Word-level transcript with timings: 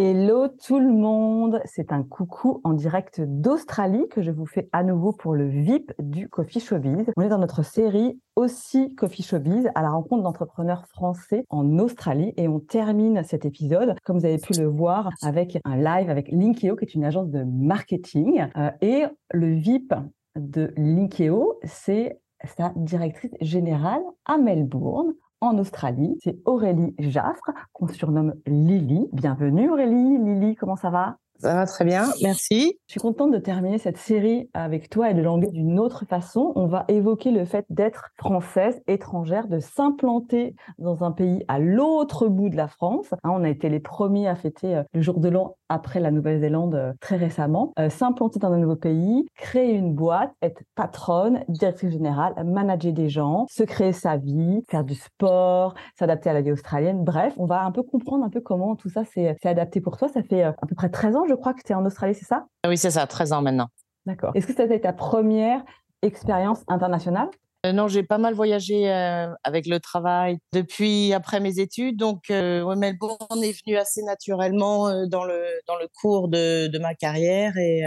Hello 0.00 0.46
tout 0.46 0.78
le 0.78 0.92
monde, 0.92 1.60
c'est 1.64 1.90
un 1.90 2.04
coucou 2.04 2.60
en 2.62 2.72
direct 2.72 3.20
d'Australie 3.20 4.06
que 4.08 4.22
je 4.22 4.30
vous 4.30 4.46
fais 4.46 4.68
à 4.70 4.84
nouveau 4.84 5.10
pour 5.10 5.34
le 5.34 5.48
VIP 5.48 5.90
du 5.98 6.28
Coffee 6.28 6.60
Showbiz. 6.60 7.10
On 7.16 7.22
est 7.22 7.28
dans 7.28 7.40
notre 7.40 7.64
série 7.64 8.16
aussi 8.36 8.94
Coffee 8.94 9.24
Showbiz 9.24 9.68
à 9.74 9.82
la 9.82 9.90
rencontre 9.90 10.22
d'entrepreneurs 10.22 10.86
français 10.86 11.44
en 11.48 11.80
Australie 11.80 12.32
et 12.36 12.46
on 12.46 12.60
termine 12.60 13.24
cet 13.24 13.44
épisode, 13.44 13.96
comme 14.04 14.20
vous 14.20 14.24
avez 14.24 14.38
pu 14.38 14.52
le 14.52 14.68
voir, 14.68 15.10
avec 15.24 15.58
un 15.64 15.74
live 15.74 16.08
avec 16.10 16.28
Linkeo 16.30 16.76
qui 16.76 16.84
est 16.84 16.94
une 16.94 17.04
agence 17.04 17.28
de 17.30 17.42
marketing 17.42 18.46
euh, 18.56 18.70
et 18.80 19.02
le 19.32 19.52
VIP 19.52 19.94
de 20.36 20.72
Linkeo, 20.76 21.58
c'est 21.64 22.20
sa 22.56 22.72
directrice 22.76 23.34
générale 23.40 24.02
à 24.26 24.38
Melbourne 24.38 25.12
en 25.40 25.58
Australie. 25.58 26.18
C'est 26.22 26.38
Aurélie 26.44 26.94
Jaffre, 26.98 27.50
qu'on 27.72 27.88
surnomme 27.88 28.34
Lily. 28.46 29.08
Bienvenue 29.12 29.70
Aurélie. 29.70 30.18
Lily, 30.18 30.56
comment 30.56 30.76
ça 30.76 30.90
va? 30.90 31.18
Ça 31.40 31.54
va 31.54 31.66
très 31.66 31.84
bien, 31.84 32.04
merci. 32.20 32.78
Je 32.88 32.92
suis 32.92 33.00
contente 33.00 33.30
de 33.30 33.38
terminer 33.38 33.78
cette 33.78 33.96
série 33.96 34.50
avec 34.54 34.90
toi 34.90 35.10
et 35.10 35.14
de 35.14 35.22
l'anglais 35.22 35.50
d'une 35.52 35.78
autre 35.78 36.04
façon. 36.04 36.52
On 36.56 36.66
va 36.66 36.84
évoquer 36.88 37.30
le 37.30 37.44
fait 37.44 37.64
d'être 37.70 38.10
française, 38.16 38.82
étrangère, 38.88 39.46
de 39.46 39.60
s'implanter 39.60 40.56
dans 40.78 41.04
un 41.04 41.12
pays 41.12 41.44
à 41.46 41.60
l'autre 41.60 42.26
bout 42.26 42.48
de 42.48 42.56
la 42.56 42.66
France. 42.66 43.12
Hein, 43.22 43.30
on 43.32 43.44
a 43.44 43.48
été 43.48 43.68
les 43.68 43.78
premiers 43.78 44.26
à 44.26 44.34
fêter 44.34 44.74
euh, 44.74 44.82
le 44.92 45.00
jour 45.00 45.20
de 45.20 45.28
l'an 45.28 45.56
après 45.68 46.00
la 46.00 46.10
Nouvelle-Zélande 46.10 46.74
euh, 46.74 46.92
très 47.00 47.16
récemment. 47.16 47.72
Euh, 47.78 47.88
s'implanter 47.88 48.40
dans 48.40 48.50
un 48.50 48.58
nouveau 48.58 48.76
pays, 48.76 49.26
créer 49.36 49.74
une 49.74 49.94
boîte, 49.94 50.32
être 50.42 50.62
patronne, 50.74 51.44
directrice 51.48 51.92
générale, 51.92 52.34
manager 52.44 52.92
des 52.92 53.08
gens, 53.08 53.46
se 53.48 53.62
créer 53.62 53.92
sa 53.92 54.16
vie, 54.16 54.64
faire 54.68 54.82
du 54.82 54.96
sport, 54.96 55.74
s'adapter 55.96 56.30
à 56.30 56.32
la 56.32 56.40
vie 56.40 56.50
australienne. 56.50 57.04
Bref, 57.04 57.34
on 57.36 57.46
va 57.46 57.62
un 57.62 57.70
peu 57.70 57.84
comprendre 57.84 58.24
un 58.24 58.30
peu 58.30 58.40
comment 58.40 58.74
tout 58.74 58.88
ça 58.88 59.04
s'est 59.04 59.36
adapté 59.44 59.80
pour 59.80 59.96
toi. 59.98 60.08
Ça 60.08 60.22
fait 60.22 60.42
à 60.42 60.52
peu 60.52 60.74
près 60.74 60.88
13 60.88 61.14
ans 61.14 61.27
je 61.28 61.34
crois 61.34 61.54
que 61.54 61.62
tu 61.64 61.72
es 61.72 61.74
en 61.74 61.84
Australie, 61.84 62.14
c'est 62.14 62.26
ça? 62.26 62.46
Oui, 62.66 62.76
c'est 62.76 62.90
ça, 62.90 63.06
13 63.06 63.32
ans 63.32 63.42
maintenant. 63.42 63.68
D'accord. 64.06 64.32
Est-ce 64.34 64.46
que 64.46 64.54
ça 64.54 64.62
a 64.62 64.66
été 64.66 64.80
ta 64.80 64.92
première 64.92 65.62
expérience 66.02 66.62
internationale? 66.68 67.28
Euh, 67.66 67.72
non, 67.72 67.88
j'ai 67.88 68.04
pas 68.04 68.18
mal 68.18 68.34
voyagé 68.34 68.90
euh, 68.90 69.28
avec 69.42 69.66
le 69.66 69.80
travail 69.80 70.38
depuis 70.52 71.12
après 71.12 71.40
mes 71.40 71.58
études. 71.58 71.96
Donc, 71.96 72.30
euh, 72.30 72.74
Melbourne 72.76 73.42
est 73.42 73.64
venu 73.64 73.76
assez 73.76 74.02
naturellement 74.02 74.88
euh, 74.88 75.06
dans, 75.06 75.24
le, 75.24 75.44
dans 75.66 75.76
le 75.76 75.88
cours 76.00 76.28
de, 76.28 76.68
de 76.68 76.78
ma 76.78 76.94
carrière. 76.94 77.56
Et, 77.56 77.82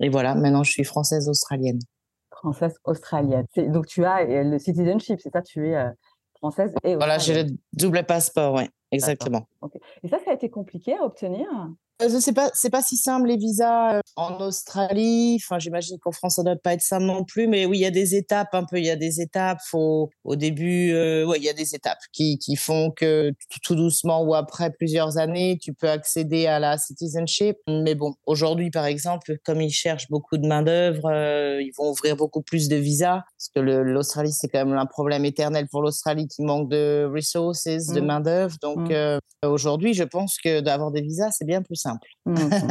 et, 0.00 0.08
voilà, 0.08 0.34
maintenant, 0.34 0.62
je 0.62 0.70
suis 0.70 0.84
française 0.84 1.28
australienne. 1.28 1.78
Française 2.30 2.78
australienne. 2.84 3.46
Donc, 3.56 3.86
tu 3.86 4.04
as 4.04 4.24
le 4.24 4.58
citizenship, 4.58 5.20
c'est 5.20 5.30
ça? 5.30 5.42
Tu 5.42 5.68
es 5.68 5.84
française 6.38 6.74
et. 6.82 6.96
Voilà, 6.96 7.18
j'ai 7.18 7.44
le 7.44 7.50
double 7.74 8.04
passeport, 8.04 8.54
oui, 8.54 8.64
exactement. 8.90 9.46
Et 10.02 10.08
ça, 10.08 10.18
ça 10.24 10.30
a 10.30 10.34
été 10.34 10.48
compliqué 10.48 10.96
à 10.96 11.04
obtenir? 11.04 11.46
Je 12.00 12.18
sais 12.18 12.32
pas, 12.32 12.50
c'est 12.54 12.70
pas 12.70 12.82
si 12.82 12.96
simple 12.96 13.28
les 13.28 13.36
visas 13.36 13.96
euh, 13.96 14.00
en 14.16 14.40
Australie. 14.40 15.38
Enfin, 15.40 15.58
j'imagine 15.58 15.98
qu'en 15.98 16.12
France 16.12 16.36
ça 16.36 16.42
doit 16.42 16.56
pas 16.56 16.74
être 16.74 16.82
simple 16.82 17.04
non 17.04 17.24
plus, 17.24 17.46
mais 17.46 17.66
oui, 17.66 17.78
il 17.78 17.82
y 17.82 17.86
a 17.86 17.90
des 17.90 18.16
étapes 18.16 18.52
un 18.52 18.64
peu. 18.64 18.78
Il 18.78 18.84
y 18.84 18.90
a 18.90 18.96
des 18.96 19.20
étapes. 19.20 19.58
Faut 19.70 20.10
au 20.24 20.36
début, 20.36 20.92
euh, 20.92 21.24
ouais, 21.24 21.38
il 21.38 21.44
y 21.44 21.48
a 21.48 21.52
des 21.52 21.74
étapes 21.74 22.00
qui, 22.12 22.38
qui 22.38 22.56
font 22.56 22.90
que 22.90 23.30
tout 23.62 23.74
doucement 23.74 24.22
ou 24.22 24.34
après 24.34 24.70
plusieurs 24.70 25.18
années, 25.18 25.58
tu 25.60 25.72
peux 25.72 25.88
accéder 25.88 26.46
à 26.46 26.58
la 26.58 26.78
citizenship. 26.78 27.56
Mais 27.68 27.94
bon, 27.94 28.14
aujourd'hui, 28.26 28.70
par 28.70 28.86
exemple, 28.86 29.36
comme 29.44 29.60
ils 29.60 29.70
cherchent 29.70 30.08
beaucoup 30.08 30.36
de 30.36 30.46
main 30.46 30.62
d'œuvre, 30.62 31.10
ils 31.60 31.72
vont 31.78 31.90
ouvrir 31.90 32.16
beaucoup 32.16 32.42
plus 32.42 32.68
de 32.68 32.76
visas 32.76 33.22
parce 33.36 33.50
que 33.54 33.60
l'Australie 33.60 34.32
c'est 34.32 34.48
quand 34.48 34.64
même 34.64 34.76
un 34.76 34.86
problème 34.86 35.24
éternel 35.24 35.68
pour 35.70 35.82
l'Australie 35.82 36.26
qui 36.28 36.42
manque 36.42 36.68
de 36.70 37.08
resources, 37.12 37.64
de 37.64 38.00
mmh. 38.00 38.04
main 38.04 38.20
d'œuvre. 38.20 38.56
Donc 38.62 38.90
mmh. 38.90 39.18
aujourd'hui, 39.46 39.94
je 39.94 40.04
pense 40.04 40.38
que 40.42 40.60
d'avoir 40.60 40.90
des 40.90 41.02
visas 41.02 41.30
c'est 41.30 41.44
bien 41.44 41.62
plus 41.62 41.83
simple. 41.84 42.08
Mmh, 42.26 42.32
mmh. 42.32 42.68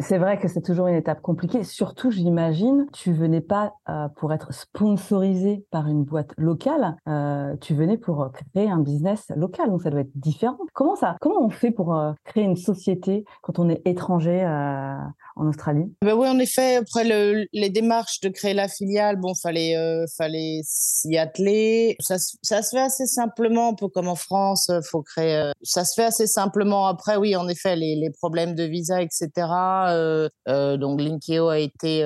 c'est 0.00 0.18
vrai 0.18 0.40
que 0.40 0.48
c'est 0.48 0.60
toujours 0.60 0.88
une 0.88 0.96
étape 0.96 1.22
compliquée. 1.22 1.62
Surtout, 1.62 2.10
j'imagine, 2.10 2.88
tu 2.92 3.12
venais 3.12 3.40
pas 3.40 3.74
euh, 3.88 4.08
pour 4.16 4.32
être 4.32 4.52
sponsorisé 4.52 5.64
par 5.70 5.86
une 5.86 6.02
boîte 6.02 6.32
locale, 6.36 6.96
euh, 7.08 7.54
tu 7.60 7.74
venais 7.74 7.96
pour 7.96 8.28
créer 8.32 8.68
un 8.68 8.80
business 8.80 9.30
local, 9.36 9.70
donc 9.70 9.82
ça 9.82 9.90
doit 9.90 10.00
être 10.00 10.10
différent. 10.16 10.58
Comment 10.74 10.96
ça 10.96 11.16
Comment 11.20 11.40
on 11.44 11.48
fait 11.48 11.70
pour 11.70 11.94
euh, 11.94 12.12
créer 12.24 12.42
une 12.42 12.56
société 12.56 13.24
quand 13.40 13.60
on 13.60 13.68
est 13.68 13.80
étranger 13.84 14.44
en 15.36 15.46
Australie? 15.46 15.94
Ben 16.02 16.14
Oui, 16.14 16.28
en 16.28 16.40
effet, 16.40 16.76
après 16.76 17.04
le, 17.04 17.46
les 17.52 17.70
démarches 17.70 18.20
de 18.20 18.28
créer 18.28 18.54
la 18.54 18.68
filiale, 18.68 19.16
bon, 19.16 19.34
fallait, 19.34 19.76
euh, 19.76 20.04
fallait 20.16 20.60
s'y 20.64 21.16
atteler. 21.16 21.96
Ça, 22.00 22.16
ça, 22.42 22.62
se 22.62 22.70
fait 22.70 22.82
assez 22.82 23.06
simplement, 23.06 23.70
un 23.70 23.74
peu 23.74 23.88
comme 23.88 24.08
en 24.08 24.14
France, 24.14 24.68
euh, 24.70 24.80
faut 24.82 25.02
créer. 25.02 25.36
Euh, 25.36 25.52
ça 25.62 25.84
se 25.84 25.94
fait 25.94 26.04
assez 26.04 26.26
simplement. 26.26 26.86
Après, 26.86 27.16
oui, 27.16 27.36
en 27.36 27.48
effet, 27.48 27.76
les, 27.76 27.96
les 27.96 28.10
problèmes 28.10 28.47
de 28.54 28.64
visa, 28.64 29.02
etc. 29.02 29.30
Euh, 29.88 30.28
euh, 30.48 30.76
donc, 30.76 31.00
Linkeo 31.00 31.48
a 31.48 31.58
été 31.58 32.04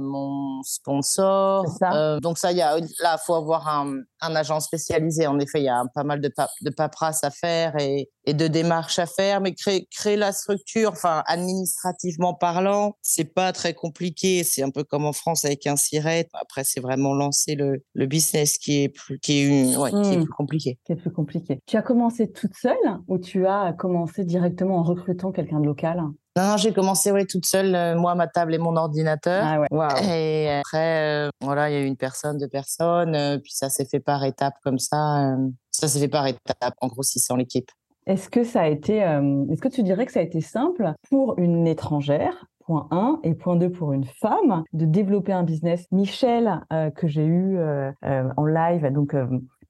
mon 0.00 0.62
sponsor. 0.62 1.66
Ça. 1.78 2.20
donc, 2.20 2.38
ça, 2.38 2.52
il 2.52 2.58
y 2.58 2.62
a, 2.62 2.76
là, 3.00 3.18
faut 3.18 3.34
avoir 3.34 3.68
un, 3.68 4.00
un 4.20 4.36
agent 4.36 4.60
spécialisé. 4.60 5.26
En 5.26 5.38
effet, 5.38 5.60
il 5.60 5.64
y 5.64 5.68
a 5.68 5.82
pas 5.94 6.04
mal 6.04 6.20
de, 6.20 6.32
de 6.62 6.70
paperasse 6.70 7.24
à 7.24 7.30
faire 7.30 7.74
et, 7.78 8.10
et 8.26 8.34
de 8.34 8.48
démarches 8.48 8.98
à 8.98 9.06
faire, 9.06 9.40
mais 9.40 9.54
créer, 9.54 9.86
créer 9.90 10.16
la 10.16 10.32
structure, 10.32 10.90
enfin, 10.90 11.22
administrativement 11.26 12.34
parlant, 12.34 12.96
c'est 13.00 13.32
pas 13.32 13.52
très 13.52 13.72
compliqué. 13.72 14.42
C'est 14.44 14.62
un 14.62 14.70
peu 14.70 14.84
comme 14.84 15.04
en 15.04 15.12
France 15.12 15.44
avec 15.44 15.66
un 15.66 15.76
siret. 15.76 16.28
Après, 16.34 16.64
c'est 16.64 16.80
vraiment 16.80 17.14
lancer 17.14 17.54
le, 17.54 17.82
le, 17.94 18.06
business 18.06 18.58
qui 18.58 18.82
est 18.82 18.88
plus, 18.88 19.18
qui 19.20 19.42
est, 19.42 19.76
ouais, 19.76 19.90
qui 19.90 19.96
est 19.96 20.16
mmh. 20.16 20.24
plus 20.24 20.32
compliqué. 20.32 20.78
Qui 20.84 20.92
est 20.92 20.96
plus 20.96 21.12
compliqué. 21.12 21.60
Tu 21.66 21.76
as 21.76 21.82
commencé 21.82 22.30
toute 22.30 22.54
seule 22.54 22.74
ou 23.06 23.18
tu 23.18 23.46
as 23.46 23.72
commencé 23.72 24.24
directement 24.24 24.78
en 24.78 24.82
recrutant 24.82 25.30
quelqu'un 25.30 25.60
de 25.60 25.66
local? 25.66 26.02
Non, 26.36 26.58
j'ai 26.58 26.74
commencé 26.74 27.10
ouais, 27.12 27.24
toute 27.24 27.46
seule, 27.46 27.74
euh, 27.74 27.96
moi, 27.96 28.14
ma 28.14 28.26
table 28.26 28.54
et 28.54 28.58
mon 28.58 28.76
ordinateur. 28.76 29.42
Ah 29.42 29.60
ouais. 29.60 29.88
Et 30.04 30.50
après, 30.50 31.28
euh, 31.28 31.30
voilà, 31.40 31.70
il 31.70 31.72
y 31.72 31.76
a 31.76 31.80
eu 31.80 31.86
une 31.86 31.96
personne, 31.96 32.36
deux 32.36 32.48
personnes, 32.48 33.14
euh, 33.14 33.38
puis 33.38 33.52
ça 33.52 33.70
s'est 33.70 33.86
fait 33.86 34.00
par 34.00 34.22
étapes 34.22 34.56
comme 34.62 34.78
ça. 34.78 35.34
ça 35.70 35.88
s'est 35.88 35.98
fait 35.98 36.08
par 36.08 36.26
étapes, 36.26 36.74
en 36.82 36.88
grossissant 36.88 37.36
l'équipe. 37.36 37.70
Est-ce 38.06 38.28
que 38.28 38.44
ça 38.44 38.62
a 38.62 38.68
été, 38.68 38.98
est-ce 38.98 39.60
que 39.60 39.68
tu 39.68 39.82
dirais 39.82 40.06
que 40.06 40.12
ça 40.12 40.20
a 40.20 40.22
été 40.22 40.40
simple 40.40 40.92
pour 41.10 41.38
une 41.38 41.66
étrangère 41.66 42.46
point 42.66 42.88
1 42.90 43.20
et 43.22 43.34
point 43.34 43.56
2 43.56 43.70
pour 43.70 43.92
une 43.92 44.04
femme, 44.04 44.64
de 44.72 44.84
développer 44.84 45.32
un 45.32 45.44
business? 45.44 45.86
Michel, 45.92 46.60
euh, 46.72 46.90
que 46.90 47.06
j'ai 47.06 47.24
eu 47.24 47.56
euh, 47.58 47.90
euh, 48.04 48.28
en 48.36 48.44
live, 48.44 48.92
donc 48.92 49.16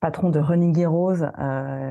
patron 0.00 0.30
de 0.30 0.38
Running 0.38 0.78
Heroes 0.78 1.24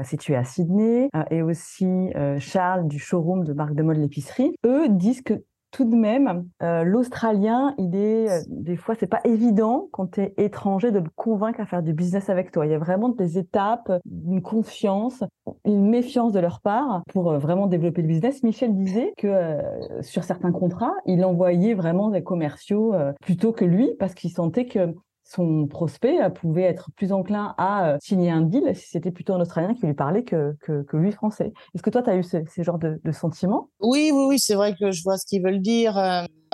situé 0.04 0.36
à 0.36 0.44
Sydney, 0.44 1.10
et 1.32 1.42
aussi 1.42 2.12
Charles 2.38 2.88
du 2.88 3.00
showroom 3.00 3.44
de 3.44 3.54
marque 3.54 3.74
de 3.74 3.84
mode 3.84 3.98
l'épicerie, 3.98 4.56
eux 4.66 4.88
disent 4.90 5.22
que 5.22 5.44
tout 5.72 5.86
de 5.86 5.96
même, 5.96 6.48
euh, 6.64 6.84
l'Australien, 6.84 7.74
il 7.78 7.96
est 7.96 8.30
euh, 8.30 8.40
des 8.48 8.76
fois, 8.76 8.96
c'est 8.98 9.08
pas 9.08 9.20
évident 9.26 9.90
quand 9.92 10.12
tu 10.12 10.22
es 10.22 10.34
étranger 10.38 10.92
de 10.92 11.00
le 11.00 11.10
convaincre 11.16 11.60
à 11.60 11.66
faire 11.66 11.84
du 11.84 11.94
business 11.94 12.30
avec 12.30 12.52
toi. 12.52 12.66
Il 12.66 12.72
y 12.72 12.76
a 12.76 12.80
vraiment 12.80 13.10
des 13.10 13.38
étapes, 13.38 13.92
une 14.06 14.42
confiance, 14.42 15.24
une 15.66 15.90
méfiance 15.90 16.32
de 16.32 16.40
leur 16.40 16.62
part 16.62 17.02
pour 17.10 17.32
euh, 17.32 17.40
vraiment 17.40 17.68
développer 17.68 18.02
le 18.02 18.08
business. 18.08 18.44
Michel 18.44 18.74
disait 18.74 19.14
que 19.18 19.58
sur 20.02 20.24
certains 20.24 20.52
contrats, 20.52 20.94
il 21.06 21.24
envoyait 21.26 21.74
vraiment 21.74 22.10
des 22.10 22.24
commerciaux 22.24 22.94
plutôt 23.22 23.52
que 23.52 23.66
lui 23.66 23.90
parce 24.00 24.14
qu'il 24.14 24.32
sentait 24.32 24.66
que 24.66 24.96
son 25.26 25.68
prospect 25.68 26.18
pouvait 26.36 26.64
être 26.64 26.90
plus 26.96 27.12
enclin 27.12 27.56
à 27.58 27.90
euh, 27.90 27.98
signer 28.02 28.30
un 28.30 28.42
deal 28.42 28.76
si 28.76 28.90
c'était 28.90 29.12
plutôt 29.12 29.34
un 29.34 29.42
Australien 29.42 29.74
qui 29.74 29.86
lui 29.86 29.94
parlait 29.94 30.24
que, 30.24 30.56
que, 30.62 30.86
lui 30.96 31.12
français. 31.12 31.52
Est-ce 31.74 31.84
que 31.84 31.90
toi, 31.90 32.04
tu 32.04 32.10
as 32.10 32.16
eu 32.16 32.24
ces, 32.24 32.46
genres 32.60 32.80
de, 32.80 33.00
sentiments? 33.12 33.70
Oui, 33.82 34.12
oui, 34.14 34.26
oui, 34.30 34.40
c'est 34.40 34.56
vrai 34.56 34.76
que 34.80 34.92
je 34.92 35.04
vois 35.04 35.18
ce 35.18 35.26
qu'ils 35.26 35.44
veulent 35.44 35.62
dire. 35.62 35.98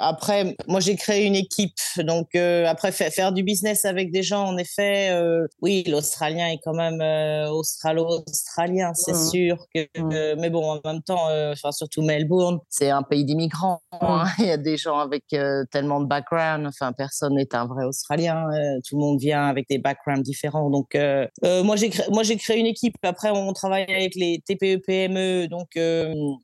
Après, 0.01 0.55
moi, 0.67 0.79
j'ai 0.79 0.95
créé 0.95 1.25
une 1.25 1.35
équipe. 1.35 1.77
Donc, 1.97 2.29
euh, 2.35 2.65
après, 2.65 2.91
faire 2.91 3.31
du 3.31 3.43
business 3.43 3.85
avec 3.85 4.11
des 4.11 4.23
gens, 4.23 4.45
en 4.45 4.57
effet, 4.57 5.11
euh, 5.11 5.45
oui, 5.61 5.83
l'Australien 5.87 6.47
est 6.47 6.59
quand 6.63 6.73
même 6.73 6.99
euh, 7.01 7.47
australo-australien, 7.49 8.93
c'est 8.95 9.13
mmh. 9.13 9.29
sûr. 9.29 9.65
Que, 9.75 9.81
mmh. 9.97 10.39
mais 10.39 10.49
bon, 10.49 10.71
en 10.71 10.79
même 10.83 11.03
temps, 11.03 11.27
enfin, 11.51 11.71
surtout 11.71 12.01
Melbourne, 12.01 12.59
c'est 12.69 12.89
un 12.89 13.03
pays 13.03 13.25
d'immigrants. 13.25 13.81
Hein. 13.91 14.25
Mmh. 14.25 14.29
Il 14.39 14.45
y 14.47 14.51
a 14.51 14.57
des 14.57 14.77
gens 14.77 14.97
avec 14.97 15.23
tellement 15.71 16.01
de 16.01 16.07
background. 16.07 16.65
Enfin, 16.65 16.93
personne 16.93 17.35
n'est 17.35 17.53
un 17.53 17.67
vrai 17.67 17.85
Australien. 17.85 18.47
tout 18.87 18.97
le 18.97 19.01
monde 19.01 19.19
vient 19.19 19.45
avec 19.45 19.67
des 19.69 19.77
backgrounds 19.77 20.23
différents. 20.23 20.69
Donc, 20.71 20.97
moi, 21.43 21.75
j'ai 21.75 21.89
créé, 21.89 22.05
moi, 22.11 22.23
j'ai 22.23 22.37
créé 22.37 22.59
une 22.59 22.65
équipe. 22.65 22.95
Après, 23.03 23.29
on 23.29 23.53
travaille 23.53 23.83
avec 23.83 24.15
les 24.15 24.41
TPE-PME. 24.45 25.47
Donc, 25.47 25.69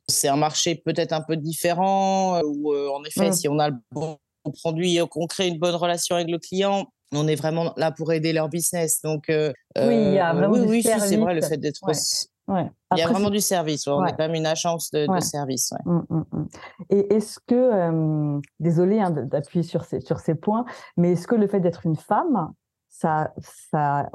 c'est 0.06 0.28
un 0.28 0.36
marché 0.36 0.76
peut-être 0.76 1.12
un 1.12 1.22
peu 1.22 1.36
différent. 1.36 2.40
Où, 2.44 2.72
en 2.74 3.02
effet, 3.04 3.32
si 3.32 3.47
on 3.48 3.58
a 3.58 3.70
le 3.70 3.76
bon 3.92 4.18
produit, 4.52 4.98
qu'on 5.10 5.26
crée 5.26 5.48
une 5.48 5.58
bonne 5.58 5.74
relation 5.74 6.16
avec 6.16 6.30
le 6.30 6.38
client, 6.38 6.86
on 7.12 7.26
est 7.26 7.34
vraiment 7.34 7.72
là 7.76 7.90
pour 7.90 8.12
aider 8.12 8.32
leur 8.32 8.48
business. 8.48 9.00
Donc, 9.02 9.30
euh, 9.30 9.52
oui, 9.76 9.94
il 9.94 10.14
y 10.14 10.18
a 10.18 10.32
vraiment 10.32 10.54
oui, 10.54 10.66
oui, 10.68 10.82
c'est 10.82 11.16
vrai 11.16 11.34
le 11.34 11.42
fait 11.42 11.56
d'être. 11.56 11.80
Ouais. 12.48 12.70
il 12.92 12.98
y 12.98 13.02
a 13.02 13.08
vraiment 13.08 13.30
du 13.30 13.40
service. 13.40 13.86
On 13.86 14.04
est 14.06 14.12
quand 14.12 14.26
même 14.26 14.34
une 14.34 14.46
agence 14.46 14.90
de, 14.90 15.06
service. 15.20 15.72
Mmh, 15.84 16.00
mmh, 16.08 16.24
mmh. 16.32 16.46
Et 16.90 17.14
est-ce 17.14 17.38
que, 17.46 17.54
euh, 17.54 18.40
désolé 18.58 19.00
hein, 19.00 19.10
d'appuyer 19.10 19.62
sur 19.62 19.84
ces, 19.84 20.00
sur 20.00 20.20
ces 20.20 20.34
points, 20.34 20.64
mais 20.96 21.12
est-ce 21.12 21.26
que 21.26 21.34
le 21.34 21.46
fait 21.46 21.60
d'être 21.60 21.84
une 21.84 21.96
femme, 21.96 22.52
ça, 22.88 23.32
ça 23.70 24.00
a 24.00 24.10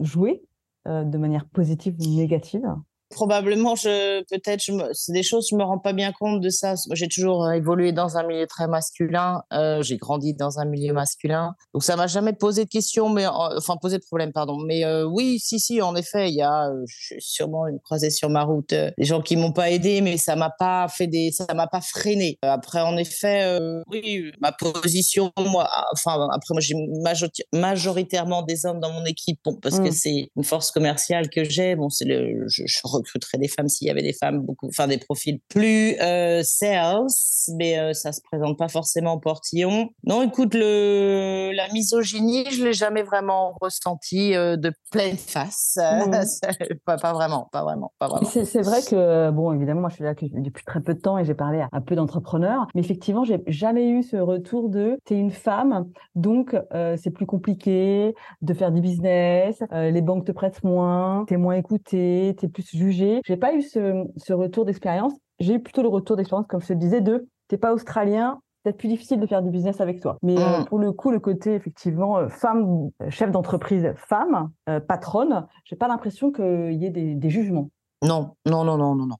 joué 0.00 0.42
euh, 0.88 1.04
de 1.04 1.18
manière 1.18 1.46
positive 1.46 1.94
ou 2.00 2.16
négative? 2.16 2.66
Probablement, 3.10 3.74
je 3.74 4.22
peut-être, 4.24 4.62
c'est 4.92 5.12
des 5.12 5.22
choses, 5.22 5.48
je 5.50 5.56
me 5.56 5.62
rends 5.62 5.78
pas 5.78 5.92
bien 5.92 6.12
compte 6.12 6.40
de 6.40 6.48
ça. 6.48 6.74
J'ai 6.92 7.08
toujours 7.08 7.44
euh, 7.44 7.52
évolué 7.52 7.92
dans 7.92 8.16
un 8.16 8.26
milieu 8.26 8.46
très 8.46 8.66
masculin. 8.66 9.42
Euh, 9.52 9.82
j'ai 9.82 9.96
grandi 9.96 10.34
dans 10.34 10.58
un 10.58 10.64
milieu 10.64 10.92
masculin, 10.92 11.54
donc 11.72 11.84
ça 11.84 11.96
m'a 11.96 12.06
jamais 12.06 12.32
posé 12.32 12.64
de 12.64 12.70
questions, 12.70 13.08
mais 13.08 13.26
enfin 13.26 13.76
posé 13.80 13.98
de 13.98 14.04
problème, 14.04 14.32
pardon. 14.32 14.58
Mais 14.66 14.84
euh, 14.84 15.04
oui, 15.04 15.38
si, 15.38 15.60
si, 15.60 15.80
en 15.82 15.94
effet, 15.96 16.28
il 16.30 16.34
y 16.34 16.42
a 16.42 16.70
sûrement 17.18 17.66
une 17.66 17.78
croisée 17.80 18.10
sur 18.10 18.28
ma 18.30 18.42
route 18.42 18.70
des 18.70 19.04
gens 19.04 19.20
qui 19.22 19.36
m'ont 19.36 19.52
pas 19.52 19.70
aidé, 19.70 20.00
mais 20.00 20.16
ça 20.16 20.36
m'a 20.36 20.50
pas 20.50 20.88
fait 20.88 21.06
des, 21.06 21.30
ça 21.30 21.46
m'a 21.54 21.66
pas 21.66 21.80
freiné. 21.80 22.38
Après, 22.42 22.80
en 22.80 22.96
effet, 22.96 23.58
oui, 23.88 24.30
ma 24.40 24.52
position, 24.52 25.32
moi, 25.38 25.68
enfin 25.92 26.28
après, 26.32 26.54
moi, 26.54 26.60
j'ai 26.60 26.74
majoritairement 27.52 28.42
des 28.42 28.66
hommes 28.66 28.80
dans 28.80 28.92
mon 28.92 29.04
équipe, 29.04 29.38
bon, 29.44 29.56
parce 29.60 29.78
que 29.78 29.88
mmh. 29.88 29.92
c'est 29.92 30.28
une 30.36 30.44
force 30.44 30.70
commerciale 30.70 31.28
que 31.30 31.44
j'ai. 31.44 31.76
Bon, 31.76 31.88
c'est 31.88 32.04
le, 32.04 32.44
je, 32.48 32.62
je 32.66 32.78
recruterais 32.96 33.38
des 33.38 33.48
femmes 33.48 33.68
s'il 33.68 33.88
y 33.88 33.90
avait 33.90 34.02
des 34.02 34.12
femmes 34.12 34.40
beaucoup, 34.40 34.68
enfin 34.68 34.86
des 34.86 34.98
profils 34.98 35.40
plus 35.48 35.96
euh, 36.00 36.42
sales, 36.42 37.06
mais 37.56 37.78
euh, 37.78 37.92
ça 37.92 38.12
se 38.12 38.20
présente 38.20 38.58
pas 38.58 38.68
forcément 38.68 39.14
au 39.14 39.18
portillon. 39.18 39.90
Non, 40.04 40.22
écoute, 40.22 40.54
le, 40.54 41.52
la 41.54 41.68
misogynie, 41.72 42.44
je 42.50 42.64
l'ai 42.64 42.72
jamais 42.72 43.02
vraiment 43.02 43.56
ressenti 43.60 44.34
euh, 44.34 44.56
de 44.56 44.72
pleine 44.90 45.16
face. 45.16 45.78
Mmh. 46.06 46.10
pas, 46.84 46.98
pas, 46.98 47.12
vraiment, 47.12 47.48
pas 47.52 47.62
vraiment, 47.62 47.92
pas 47.98 48.08
vraiment. 48.08 48.28
C'est 48.28 48.62
vrai 48.62 48.80
que, 48.82 49.30
bon, 49.30 49.52
évidemment, 49.52 49.82
moi 49.82 49.90
je 49.90 49.96
suis 49.96 50.04
là 50.04 50.14
depuis 50.14 50.64
très 50.64 50.80
peu 50.80 50.94
de 50.94 51.00
temps 51.00 51.18
et 51.18 51.24
j'ai 51.24 51.34
parlé 51.34 51.64
à, 51.72 51.80
peu 51.80 51.96
d'entrepreneurs, 51.96 52.66
mais 52.74 52.80
effectivement, 52.80 53.24
j'ai 53.24 53.42
jamais 53.46 53.88
eu 53.88 54.02
ce 54.02 54.16
retour 54.16 54.68
de 54.68 54.98
t'es 55.04 55.16
une 55.16 55.30
femme, 55.30 55.88
donc 56.14 56.56
c'est 56.96 57.10
plus 57.10 57.26
compliqué 57.26 58.14
de 58.42 58.54
faire 58.54 58.72
du 58.72 58.80
business, 58.80 59.62
les 59.72 60.02
banques 60.02 60.26
te 60.26 60.32
prêtent 60.32 60.62
moins, 60.64 61.24
t'es 61.26 61.36
moins 61.36 61.54
écouté, 61.54 62.36
t'es 62.38 62.48
plus 62.48 62.62
jugé. 62.86 63.20
J'ai 63.24 63.36
pas 63.36 63.54
eu 63.54 63.62
ce, 63.62 64.32
retour 64.32 64.64
d'expérience. 64.64 65.12
J'ai 65.38 65.54
eu 65.54 65.62
plutôt 65.62 65.82
le 65.82 65.88
retour 65.88 66.16
d'expérience, 66.16 66.46
comme 66.46 66.60
je 66.60 66.68
te 66.68 66.72
disais, 66.72 67.00
de 67.00 67.28
t'es 67.48 67.58
pas 67.58 67.72
australien, 67.72 68.40
peut-être 68.62 68.78
plus 68.78 68.88
difficile 68.88 69.20
de 69.20 69.26
faire 69.26 69.42
du 69.42 69.50
business 69.50 69.80
avec 69.80 70.00
toi. 70.00 70.16
Mais 70.22 70.38
euh, 70.38 70.60
mm. 70.60 70.64
pour 70.66 70.78
le 70.78 70.92
coup, 70.92 71.10
le 71.10 71.20
côté 71.20 71.54
effectivement 71.54 72.18
euh, 72.18 72.28
femme, 72.28 72.90
euh, 73.02 73.10
chef 73.10 73.30
d'entreprise, 73.30 73.92
femme, 73.96 74.50
patronne, 74.88 75.46
j'ai 75.64 75.76
pas 75.76 75.88
l'impression 75.88 76.32
qu'il 76.32 76.74
y 76.74 76.86
ait 76.86 76.90
des, 76.90 77.30
jugements. 77.30 77.70
Non, 78.02 78.34
non, 78.46 78.64
non, 78.64 78.76
non, 78.76 78.94
non, 78.94 79.06
non. 79.06 79.06
Non. 79.06 79.16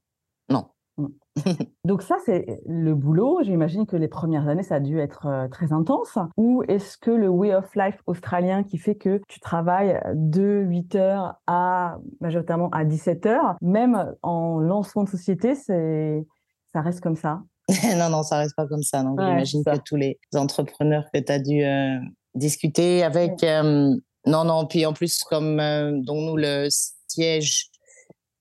Donc 1.85 2.01
ça, 2.01 2.17
c'est 2.25 2.61
le 2.65 2.93
boulot. 2.95 3.39
J'imagine 3.43 3.85
que 3.85 3.95
les 3.95 4.07
premières 4.07 4.47
années, 4.47 4.63
ça 4.63 4.75
a 4.75 4.79
dû 4.79 4.99
être 4.99 5.25
euh, 5.25 5.47
très 5.47 5.73
intense. 5.73 6.17
Ou 6.37 6.63
est-ce 6.67 6.97
que 6.97 7.11
le 7.11 7.29
way 7.29 7.53
of 7.53 7.73
life 7.75 8.01
australien 8.05 8.63
qui 8.63 8.77
fait 8.77 8.95
que 8.95 9.21
tu 9.27 9.39
travailles 9.39 9.99
de 10.13 10.63
8 10.67 10.95
heures 10.95 11.35
à 11.47 11.97
majoritairement 12.21 12.69
à 12.71 12.85
17 12.85 13.25
heures, 13.25 13.55
même 13.61 14.13
en 14.21 14.59
lancement 14.59 15.03
de 15.03 15.09
société, 15.09 15.55
c'est 15.55 16.25
ça 16.73 16.81
reste 16.81 17.01
comme 17.01 17.15
ça? 17.15 17.41
Non, 17.97 18.09
non, 18.09 18.23
ça 18.23 18.37
reste 18.37 18.55
pas 18.55 18.65
comme 18.65 18.83
ça. 18.83 19.01
J'imagine 19.01 19.63
que 19.63 19.77
tous 19.83 19.97
les 19.97 20.17
entrepreneurs 20.35 21.03
que 21.13 21.19
tu 21.19 21.31
as 21.31 21.39
dû 21.39 21.63
euh, 21.63 21.97
discuter 22.33 23.03
avec... 23.03 23.43
Euh, 23.43 23.93
non, 24.25 24.43
non, 24.43 24.65
puis 24.65 24.85
en 24.85 24.93
plus, 24.93 25.23
comme 25.23 25.57
dont 26.03 26.21
nous, 26.21 26.37
le 26.37 26.67
siège 27.07 27.69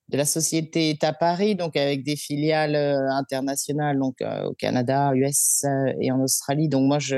de 0.09 0.17
la 0.17 0.25
société 0.25 0.91
est 0.91 1.05
à 1.05 1.13
Paris, 1.13 1.57
donc 1.57 1.77
avec 1.77 2.05
des 2.05 2.17
filiales 2.17 2.77
euh, 2.77 3.11
internationales, 3.11 3.99
donc 3.99 4.21
euh, 4.23 4.45
au 4.45 4.55
Canada, 4.55 5.13
US 5.15 5.65
euh, 5.65 5.93
et 6.01 6.13
en 6.13 6.21
Australie. 6.21 6.69
Donc 6.69 6.87
moi, 6.87 6.99
je 6.99 7.17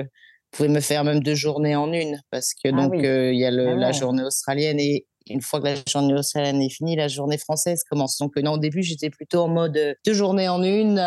pouvais 0.51 0.69
me 0.69 0.81
faire 0.81 1.05
même 1.05 1.23
deux 1.23 1.35
journées 1.35 1.77
en 1.77 1.93
une 1.93 2.21
parce 2.31 2.55
que 2.55 2.69
ah 2.69 2.73
donc 2.73 2.95
il 2.95 3.39
y 3.39 3.45
a 3.45 3.49
ah 3.49 3.75
la 3.77 3.93
journée 3.93 4.23
australienne 4.23 4.81
et 4.81 5.07
une 5.29 5.43
fois 5.43 5.61
que 5.61 5.67
la 5.67 5.75
journée 5.87 6.15
australienne 6.15 6.63
est 6.63 6.71
finie, 6.71 6.97
la 6.97 7.09
journée 7.09 7.37
française 7.37 7.83
commence. 7.91 8.17
Donc 8.17 8.37
non, 8.39 8.53
au 8.53 8.59
début, 8.59 8.83
j'étais 8.83 9.11
plutôt 9.11 9.41
en 9.41 9.49
mode 9.49 9.79
deux 10.07 10.15
journées 10.15 10.49
en 10.49 10.63
une. 10.63 10.99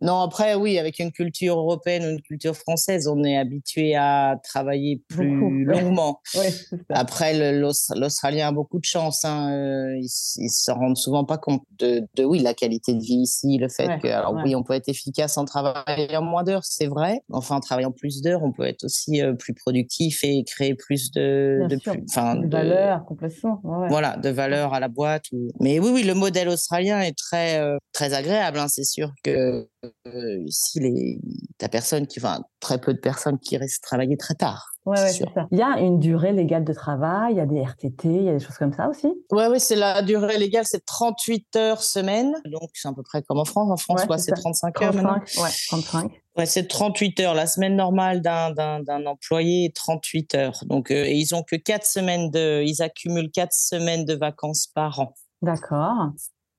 Non, 0.00 0.20
après, 0.20 0.54
oui, 0.54 0.78
avec 0.78 0.98
une 0.98 1.12
culture 1.12 1.58
européenne 1.58 2.04
ou 2.04 2.10
une 2.10 2.22
culture 2.22 2.56
française, 2.56 3.08
on 3.08 3.24
est 3.24 3.36
habitué 3.36 3.94
à 3.96 4.38
travailler 4.42 5.02
plus 5.08 5.64
longuement. 5.64 6.20
après, 6.90 7.52
l'Australien 7.52 8.48
a 8.48 8.52
beaucoup 8.52 8.78
de 8.78 8.84
chance. 8.84 9.24
Hein. 9.24 9.52
Euh, 9.52 9.96
ils 9.96 10.44
ne 10.44 10.48
se 10.48 10.70
rendent 10.70 10.96
souvent 10.96 11.24
pas 11.24 11.38
compte 11.38 11.62
de, 11.78 12.06
oui, 12.18 12.40
la 12.40 12.54
qualité 12.54 12.94
de 12.94 13.00
vie 13.00 13.22
ici, 13.22 13.58
le 13.58 13.68
fait 13.68 13.98
que, 14.00 14.08
alors 14.08 14.34
oui, 14.44 14.54
on 14.54 14.62
peut 14.62 14.74
être 14.74 14.88
efficace 14.88 15.36
en 15.36 15.44
travaillant 15.44 16.22
moins 16.22 16.44
d'heures, 16.44 16.64
c'est 16.64 16.86
vrai. 16.86 17.20
Enfin, 17.32 17.56
en 17.56 17.60
travaillant 17.60 17.92
plus 17.92 18.22
d'heures, 18.22 18.42
on 18.42 18.52
peut 18.52 18.66
être 18.66 18.84
aussi 18.84 19.22
euh, 19.22 19.34
plus 19.34 19.54
productif 19.54 20.20
et 20.22 20.44
créer 20.44 20.74
plus 20.74 21.10
de, 21.12 21.66
de, 21.68 21.76
plus, 21.76 22.00
de, 22.00 22.50
valeur, 22.50 23.04
complètement. 23.04 23.60
Voilà, 23.88 24.16
de 24.16 24.28
valeur 24.28 24.74
à 24.74 24.80
la 24.80 24.88
boîte. 24.88 25.24
Mais 25.60 25.78
oui, 25.78 25.90
oui, 25.92 26.02
le 26.04 26.14
modèle 26.14 26.48
australien 26.48 27.00
est 27.00 27.16
très, 27.16 27.60
euh, 27.60 27.78
très 27.92 28.14
agréable. 28.14 28.58
Hein. 28.58 28.68
C'est 28.68 28.84
sûr 28.84 29.12
que 29.22 29.68
euh, 30.06 30.42
ici, 30.44 30.80
les... 30.80 31.20
tu 31.58 31.68
personne 31.68 32.06
qui, 32.06 32.18
enfin, 32.18 32.42
très 32.60 32.80
peu 32.80 32.94
de 32.94 32.98
personnes 32.98 33.38
qui 33.38 33.56
restent 33.56 33.82
travailler 33.82 34.16
très 34.16 34.34
tard. 34.34 34.74
Ouais, 34.86 34.98
ouais, 34.98 35.12
c'est 35.12 35.24
ça. 35.34 35.46
Il 35.52 35.58
y 35.58 35.62
a 35.62 35.78
une 35.78 35.98
durée 35.98 36.32
légale 36.32 36.64
de 36.64 36.72
travail, 36.72 37.34
il 37.34 37.36
y 37.36 37.40
a 37.40 37.46
des 37.46 37.60
RTT, 37.60 38.08
il 38.08 38.22
y 38.24 38.28
a 38.28 38.32
des 38.32 38.38
choses 38.38 38.56
comme 38.56 38.72
ça 38.72 38.88
aussi 38.88 39.08
Oui, 39.30 39.46
ouais, 39.46 39.58
c'est 39.58 39.76
la 39.76 40.00
durée 40.02 40.38
légale, 40.38 40.64
c'est 40.64 40.84
38 40.84 41.56
heures 41.56 41.82
semaine. 41.82 42.34
Donc, 42.46 42.70
c'est 42.72 42.88
à 42.88 42.92
peu 42.92 43.02
près 43.02 43.22
comme 43.22 43.38
en 43.38 43.44
France. 43.44 43.70
En 43.70 43.76
France, 43.76 44.06
ouais, 44.08 44.18
c'est 44.18 44.32
35 44.32 44.82
heures 44.82 44.92
35, 44.92 45.42
Ouais, 45.42 45.50
35. 45.68 46.12
Ouais, 46.38 46.46
c'est 46.46 46.68
38 46.68 47.20
heures. 47.20 47.34
La 47.34 47.46
semaine 47.46 47.76
normale 47.76 48.22
d'un, 48.22 48.52
d'un, 48.52 49.06
employé 49.06 49.66
est 49.66 49.74
38 49.76 50.34
heures. 50.36 50.60
Donc, 50.66 50.90
euh, 50.90 51.04
et 51.04 51.16
ils 51.16 51.34
ont 51.34 51.42
que 51.42 51.56
4 51.56 51.84
semaines 51.84 52.30
de, 52.30 52.62
ils 52.64 52.80
accumulent 52.80 53.30
4 53.30 53.52
semaines 53.52 54.04
de 54.04 54.14
vacances 54.14 54.68
par 54.68 55.00
an. 55.00 55.14
D'accord 55.42 56.12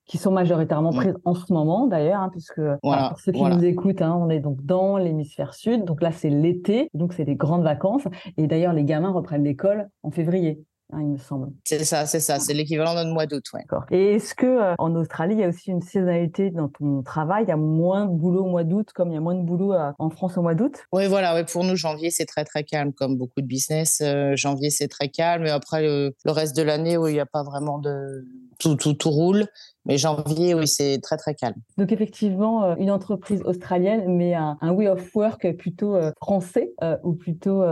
qui 0.10 0.18
sont 0.18 0.32
majoritairement 0.32 0.92
prises 0.92 1.14
en 1.24 1.36
ce 1.36 1.54
moment 1.54 1.86
d'ailleurs, 1.86 2.22
hein, 2.22 2.30
puisque 2.32 2.62
pour 2.82 3.20
ceux 3.24 3.32
qui 3.32 3.44
nous 3.44 3.64
écoutent, 3.64 4.02
hein, 4.02 4.18
on 4.20 4.30
est 4.30 4.40
donc 4.40 4.66
dans 4.66 4.98
l'hémisphère 4.98 5.54
sud, 5.54 5.86
donc 5.86 6.02
là 6.02 6.12
c'est 6.12 6.32
l'été, 6.32 6.90
donc 6.96 7.14
c'est 7.14 7.26
des 7.26 7.36
grandes 7.36 7.64
vacances, 7.64 8.04
et 8.36 8.48
d'ailleurs 8.48 8.74
les 8.74 8.84
gamins 8.84 9.12
reprennent 9.12 9.44
l'école 9.44 9.88
en 10.02 10.10
février. 10.10 10.64
Hein, 10.92 11.02
il 11.02 11.08
me 11.10 11.18
semble. 11.18 11.52
C'est 11.66 11.84
ça, 11.86 12.08
c'est 12.08 12.20
ça, 12.20 12.40
c'est 12.40 12.56
l'équivalent 12.56 12.96
d'un 12.96 13.06
mois 13.14 13.28
d'août. 13.28 13.44
Ouais. 13.54 13.64
Et 13.92 14.16
est-ce 14.16 14.34
que 14.34 14.48
euh, 14.48 14.74
en 14.80 14.96
Australie, 14.96 15.36
il 15.36 15.42
y 15.42 15.44
a 15.44 15.50
aussi 15.50 15.70
une 15.70 15.84
saisonnalité 15.84 16.50
dans 16.50 16.68
ton 16.68 17.04
travail? 17.04 17.44
Il 17.44 17.50
y 17.50 17.52
a 17.52 17.58
moins 17.58 18.08
de 18.08 18.12
boulot 18.12 18.46
au 18.46 18.50
mois 18.50 18.64
d'août, 18.64 18.90
comme 18.96 19.12
il 19.12 19.14
y 19.14 19.18
a 19.18 19.22
moins 19.22 19.36
de 19.36 19.44
boulot 19.44 19.74
euh, 19.74 19.92
en 20.00 20.10
France 20.10 20.40
au 20.40 20.42
mois 20.42 20.56
d'août? 20.56 20.80
Oui, 20.92 21.06
voilà. 21.06 21.36
Ouais, 21.36 21.46
pour 21.46 21.64
nous, 21.64 21.76
janvier, 21.76 22.10
c'est 22.10 22.26
très 22.26 22.44
très 22.44 22.64
calme, 22.64 22.92
comme 22.92 23.18
beaucoup 23.18 23.42
de 23.42 23.46
business. 23.46 24.02
Euh, 24.02 24.36
janvier, 24.36 24.72
c'est 24.72 24.88
très 24.88 25.10
calme, 25.10 25.46
et 25.46 25.52
après 25.52 25.84
le, 25.84 26.12
reste 26.26 26.58
de 26.58 26.64
l'année, 26.64 26.98
où 26.98 27.08
il 27.08 27.14
n'y 27.14 27.20
a 27.20 27.28
pas 27.28 27.44
vraiment 27.44 27.78
de 27.78 28.26
tout, 28.58 28.76
tout, 28.76 28.94
tout 28.94 29.12
roule. 29.12 29.46
Mais 29.86 29.98
janvier, 29.98 30.54
oui, 30.54 30.68
c'est 30.68 31.00
très, 31.02 31.18
très 31.18 31.34
calme. 31.34 31.56
Donc, 31.78 31.92
effectivement, 31.92 32.64
euh, 32.64 32.76
une 32.78 32.92
entreprise 32.92 33.42
australienne, 33.44 34.16
mais 34.16 34.34
un, 34.34 34.58
way 34.72 34.88
of 34.88 35.16
work 35.16 35.56
plutôt 35.58 35.96
euh, 35.96 36.12
français 36.22 36.74
euh, 36.84 36.98
ou 37.04 37.14
plutôt 37.14 37.64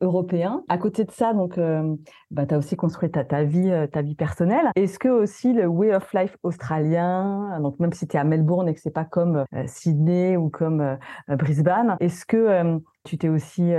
européen. 0.00 0.62
À 0.68 0.78
côté 0.78 1.04
de 1.04 1.10
ça, 1.10 1.32
donc, 1.32 1.58
bah, 2.30 2.46
tu 2.46 2.54
as 2.54 2.58
aussi 2.58 2.76
construit 2.76 3.10
ta, 3.10 3.24
ta, 3.24 3.44
vie, 3.44 3.72
ta 3.92 4.02
vie 4.02 4.14
personnelle. 4.14 4.70
Est-ce 4.76 4.98
que 4.98 5.08
aussi 5.08 5.52
le 5.52 5.66
way 5.66 5.94
of 5.94 6.12
life 6.12 6.36
australien, 6.42 7.60
donc 7.60 7.78
même 7.80 7.92
si 7.92 8.06
tu 8.06 8.16
es 8.16 8.20
à 8.20 8.24
Melbourne 8.24 8.68
et 8.68 8.74
que 8.74 8.80
c'est 8.80 8.90
pas 8.90 9.04
comme 9.04 9.44
Sydney 9.66 10.36
ou 10.36 10.48
comme 10.48 10.98
Brisbane, 11.28 11.96
est-ce 12.00 12.24
que 12.26 12.80
Tu 13.04 13.18
t'es 13.18 13.28
aussi 13.28 13.72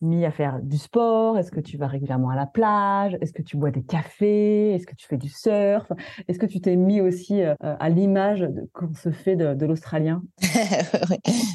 mis 0.00 0.24
à 0.24 0.30
faire 0.30 0.60
du 0.62 0.76
sport? 0.76 1.38
Est-ce 1.38 1.50
que 1.50 1.60
tu 1.60 1.76
vas 1.76 1.86
régulièrement 1.86 2.30
à 2.30 2.36
la 2.36 2.46
plage? 2.46 3.16
Est-ce 3.20 3.32
que 3.32 3.42
tu 3.42 3.56
bois 3.56 3.70
des 3.70 3.82
cafés? 3.82 4.74
Est-ce 4.74 4.86
que 4.86 4.94
tu 4.94 5.06
fais 5.06 5.16
du 5.16 5.28
surf? 5.28 5.90
Est-ce 6.28 6.38
que 6.38 6.46
tu 6.46 6.60
t'es 6.60 6.76
mis 6.76 7.00
aussi 7.00 7.42
à 7.60 7.88
l'image 7.88 8.46
qu'on 8.72 8.92
se 8.94 9.10
fait 9.10 9.36
de, 9.36 9.66
l'Australien? 9.66 10.22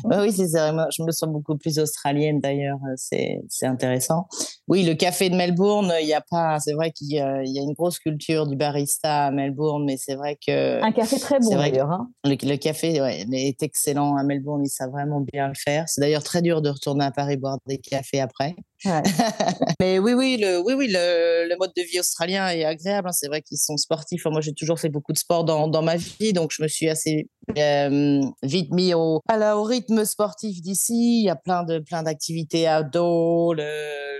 Oui, 0.05 0.31
c'est 0.31 0.47
vrai. 0.57 0.71
Moi, 0.71 0.87
je 0.95 1.03
me 1.03 1.11
sens 1.11 1.29
beaucoup 1.29 1.57
plus 1.57 1.79
australienne 1.79 2.39
d'ailleurs. 2.39 2.79
C'est 2.95 3.41
intéressant. 3.63 4.27
Oui, 4.67 4.83
le 4.83 4.95
café 4.95 5.29
de 5.29 5.35
Melbourne, 5.35 5.93
il 6.01 6.07
y 6.07 6.13
a 6.13 6.21
pas. 6.21 6.59
C'est 6.59 6.73
vrai 6.73 6.91
qu'il 6.91 7.07
y, 7.07 7.19
a 7.19 7.41
une 7.43 7.73
grosse 7.73 7.99
culture 7.99 8.47
du 8.47 8.55
barista 8.55 9.27
à 9.27 9.31
Melbourne, 9.31 9.85
mais 9.85 9.95
c'est 9.97 10.15
vrai 10.15 10.37
que 10.45 10.83
un 10.83 10.91
café 10.91 11.19
très 11.19 11.39
bon 11.39 11.55
d'ailleurs. 11.55 11.91
Hein. 11.91 12.09
Le, 12.25 12.55
café 12.57 13.01
ouais, 13.01 13.25
est 13.31 13.63
excellent 13.63 14.17
à 14.17 14.23
Melbourne. 14.23 14.61
Il 14.65 14.69
savent 14.69 14.91
vraiment 14.91 15.21
bien 15.21 15.47
le 15.47 15.53
faire. 15.55 15.85
C'est 15.87 16.01
d'ailleurs 16.01 16.23
très 16.23 16.41
dur 16.41 16.61
de 16.61 16.69
retourner 16.69 17.05
à 17.05 17.11
Paris 17.17 17.35
boire 17.35 17.57
des 17.65 17.79
cafés 17.79 18.19
après. 18.19 18.55
Mais 19.79 19.97
oui, 19.97 20.13
oui, 20.13 20.37
le, 20.39 20.61
oui, 20.63 20.75
oui, 20.77 20.87
le, 20.87 21.57
mode 21.57 21.71
de 21.75 21.81
vie 21.81 21.99
australien 21.99 22.47
est 22.49 22.63
agréable. 22.63 23.07
Hein. 23.07 23.11
C'est 23.11 23.27
vrai 23.27 23.41
qu'ils 23.41 23.57
sont 23.57 23.75
sportifs. 23.75 24.25
Moi, 24.25 24.39
j'ai 24.39 24.53
toujours 24.53 24.79
fait 24.79 24.89
beaucoup 24.89 25.13
de 25.13 25.17
sport 25.17 25.43
dans, 25.43 25.67
dans, 25.67 25.81
ma 25.81 25.95
vie, 25.95 26.31
donc 26.31 26.51
je 26.53 26.61
me 26.61 26.67
suis 26.67 26.87
assez 26.87 27.27
euh, 27.57 28.21
vite 28.43 28.71
mis 28.71 28.93
au, 28.93 29.23
au 29.27 29.63
rythme 29.63 30.05
sportif 30.05 30.61
d'ici. 30.61 31.21
Il 31.21 31.25
y 31.25 31.29
a 31.29 31.35
plein 31.35 31.63
de 31.63 31.79
plein 31.79 32.03
d'activités 32.03 32.69
outdoor, 32.69 33.55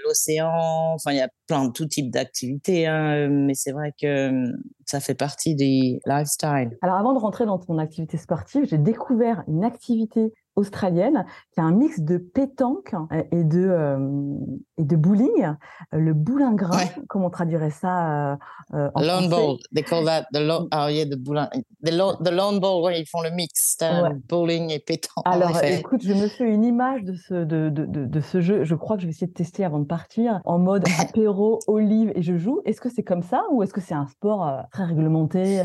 l'océan. 0.04 0.96
Enfin, 0.96 1.12
il 1.12 1.18
y 1.18 1.22
a 1.22 1.30
plein 1.46 1.66
de 1.66 1.72
tout 1.72 1.86
type 1.86 2.10
d'activités. 2.10 2.88
Hein. 2.88 3.28
Mais 3.30 3.54
c'est 3.54 3.74
vrai 3.74 3.94
que 4.02 4.32
ça 4.88 5.00
fait 5.00 5.14
partie 5.14 5.54
des 5.54 6.00
lifestyle. 6.08 6.76
Alors, 6.82 6.96
avant 6.96 7.14
de 7.14 7.20
rentrer 7.20 7.46
dans 7.46 7.60
ton 7.60 7.78
activité 7.78 8.18
sportive, 8.18 8.66
j'ai 8.68 8.80
découvert 8.80 9.44
une 9.48 9.64
activité 9.64 10.34
australienne 10.58 11.26
qui 11.54 11.62
a 11.62 11.64
un 11.64 11.72
mix 11.72 12.02
de 12.02 12.18
pétanque 12.18 12.94
euh, 13.12 13.24
et 13.32 13.44
de, 13.44 13.68
euh, 13.70 14.36
et 14.78 14.84
de 14.84 14.96
bowling. 14.96 15.46
Euh, 15.94 15.98
le 15.98 16.14
boulingrin, 16.14 16.76
ouais. 16.78 16.92
comment 17.08 17.28
on 17.28 17.30
traduirait 17.30 17.70
ça 17.70 18.34
euh, 18.74 18.90
en 18.94 19.02
Lawn 19.02 19.30
ball, 19.30 19.58
they 19.74 19.84
call 19.84 20.04
that 20.06 20.26
the 20.34 20.40
lawn, 20.40 20.68
oh 20.74 20.88
yeah, 20.88 21.06
the 21.06 21.16
bowling, 21.16 21.48
the, 21.84 21.92
the 22.24 22.32
lawn 22.32 22.60
ball, 22.60 22.84
ouais, 22.84 23.00
ils 23.00 23.06
font 23.06 23.22
le 23.22 23.30
mix, 23.30 23.78
ouais. 23.82 24.10
bowling 24.28 24.72
et 24.72 24.80
pétanque. 24.80 25.24
Alors, 25.26 25.64
écoute, 25.64 26.02
je 26.04 26.14
me 26.14 26.28
fais 26.28 26.50
une 26.50 26.66
image 26.66 27.04
de 27.04 27.14
ce, 27.14 27.34
de, 27.34 27.70
de, 27.70 27.86
de, 27.86 28.06
de, 28.06 28.20
ce 28.20 28.42
jeu. 28.42 28.64
Je 28.64 28.76
crois 28.76 28.98
que 28.98 29.04
je 29.04 29.08
vais 29.08 29.12
essayer 29.12 29.28
de 29.28 29.34
tester 29.34 29.64
avant 29.64 29.80
de 29.80 29.86
partir 29.86 30.42
en 30.44 30.58
mode 30.58 30.84
apéro, 31.00 31.60
olive 31.68 32.12
et 32.16 32.22
je 32.22 32.38
joue. 32.38 32.62
Est-ce 32.66 32.82
que 32.82 32.90
c'est 32.90 33.04
comme 33.04 33.24
ça 33.24 33.44
ou 33.52 33.64
est-ce 33.64 33.74
que 33.74 33.82
c'est 33.82 33.94
un 33.94 34.08
sport 34.08 34.64
très 34.72 34.86
réglementé, 34.86 35.62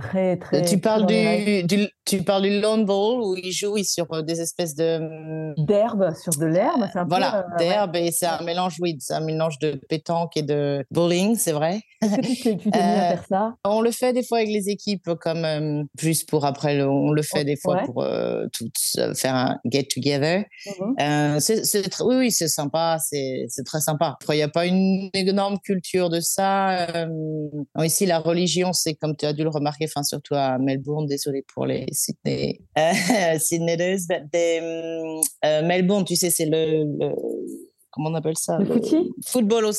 très, 0.00 0.36
très. 0.36 0.62
Tu 0.62 0.78
parles 0.78 1.06
du, 1.06 1.62
du, 1.64 1.88
tu 2.04 2.22
parles 2.22 2.42
du 2.42 2.60
lawn 2.60 2.84
ball 2.84 3.20
où 3.22 3.36
ils 3.36 3.52
jouent 3.52 3.78
sur 3.84 4.22
des 4.22 4.31
espèces 4.40 4.74
de 4.74 4.96
hum, 4.96 5.54
d'herbe 5.56 6.14
sur 6.14 6.32
de 6.38 6.46
l'herbe. 6.46 6.88
Voilà, 7.08 7.38
euh, 7.38 7.58
d'herbe 7.58 7.96
et 7.96 8.10
c'est 8.10 8.26
un 8.26 8.42
mélange, 8.42 8.76
oui, 8.80 8.96
c'est 9.00 9.14
un 9.14 9.20
mélange 9.20 9.58
de 9.58 9.80
pétanque 9.88 10.36
et 10.36 10.42
de 10.42 10.84
bowling, 10.90 11.36
c'est 11.36 11.52
vrai. 11.52 11.80
Est-ce 12.02 12.44
que 12.44 12.54
tu 12.54 12.70
t'es 12.70 12.78
mis 12.78 12.84
à 12.84 13.04
euh, 13.04 13.08
faire 13.10 13.24
ça 13.28 13.54
On 13.64 13.80
le 13.80 13.90
fait 13.90 14.12
des 14.12 14.24
fois 14.24 14.38
avec 14.38 14.50
les 14.50 14.68
équipes, 14.68 15.10
comme 15.20 15.44
hum, 15.44 15.86
juste 15.98 16.28
pour 16.28 16.44
après, 16.44 16.80
on 16.82 17.12
le 17.12 17.22
fait 17.22 17.44
des 17.44 17.56
fois 17.56 17.82
pour 17.84 18.02
euh, 18.02 18.46
faire 19.14 19.34
un 19.34 19.58
get 19.64 19.84
together. 19.84 20.44
Mmh 20.66 21.38
c'est, 21.40 22.00
oui, 22.02 22.16
oui, 22.16 22.30
c'est 22.30 22.48
sympa, 22.48 22.98
c'est, 22.98 23.46
très 23.64 23.80
sympa. 23.80 24.16
Après, 24.20 24.34
il 24.34 24.38
n'y 24.38 24.42
a 24.42 24.48
pas 24.48 24.66
une 24.66 25.10
énorme 25.14 25.58
culture 25.58 26.10
de 26.10 26.20
ça. 26.20 26.86
ici, 27.82 28.06
la 28.06 28.18
religion, 28.18 28.72
c'est 28.72 28.94
comme 28.94 29.16
tu 29.16 29.26
as 29.26 29.32
dû 29.32 29.42
le 29.42 29.50
remarquer, 29.50 29.86
enfin 29.88 30.02
surtout 30.02 30.34
à 30.34 30.58
Melbourne, 30.58 31.06
désolé 31.06 31.44
pour 31.54 31.66
les 31.66 31.86
Sydney, 31.92 32.60
Sydneyers, 33.38 34.06
euh, 34.34 35.62
Melbourne, 35.62 36.04
tu 36.04 36.16
sais, 36.16 36.30
c'est 36.30 36.46
le, 36.46 36.84
Comment 37.90 38.10
on 38.10 38.14
appelle 38.14 38.38
ça? 38.38 38.58
Le, 38.58 38.74
le 38.74 39.10
Football. 39.26 39.70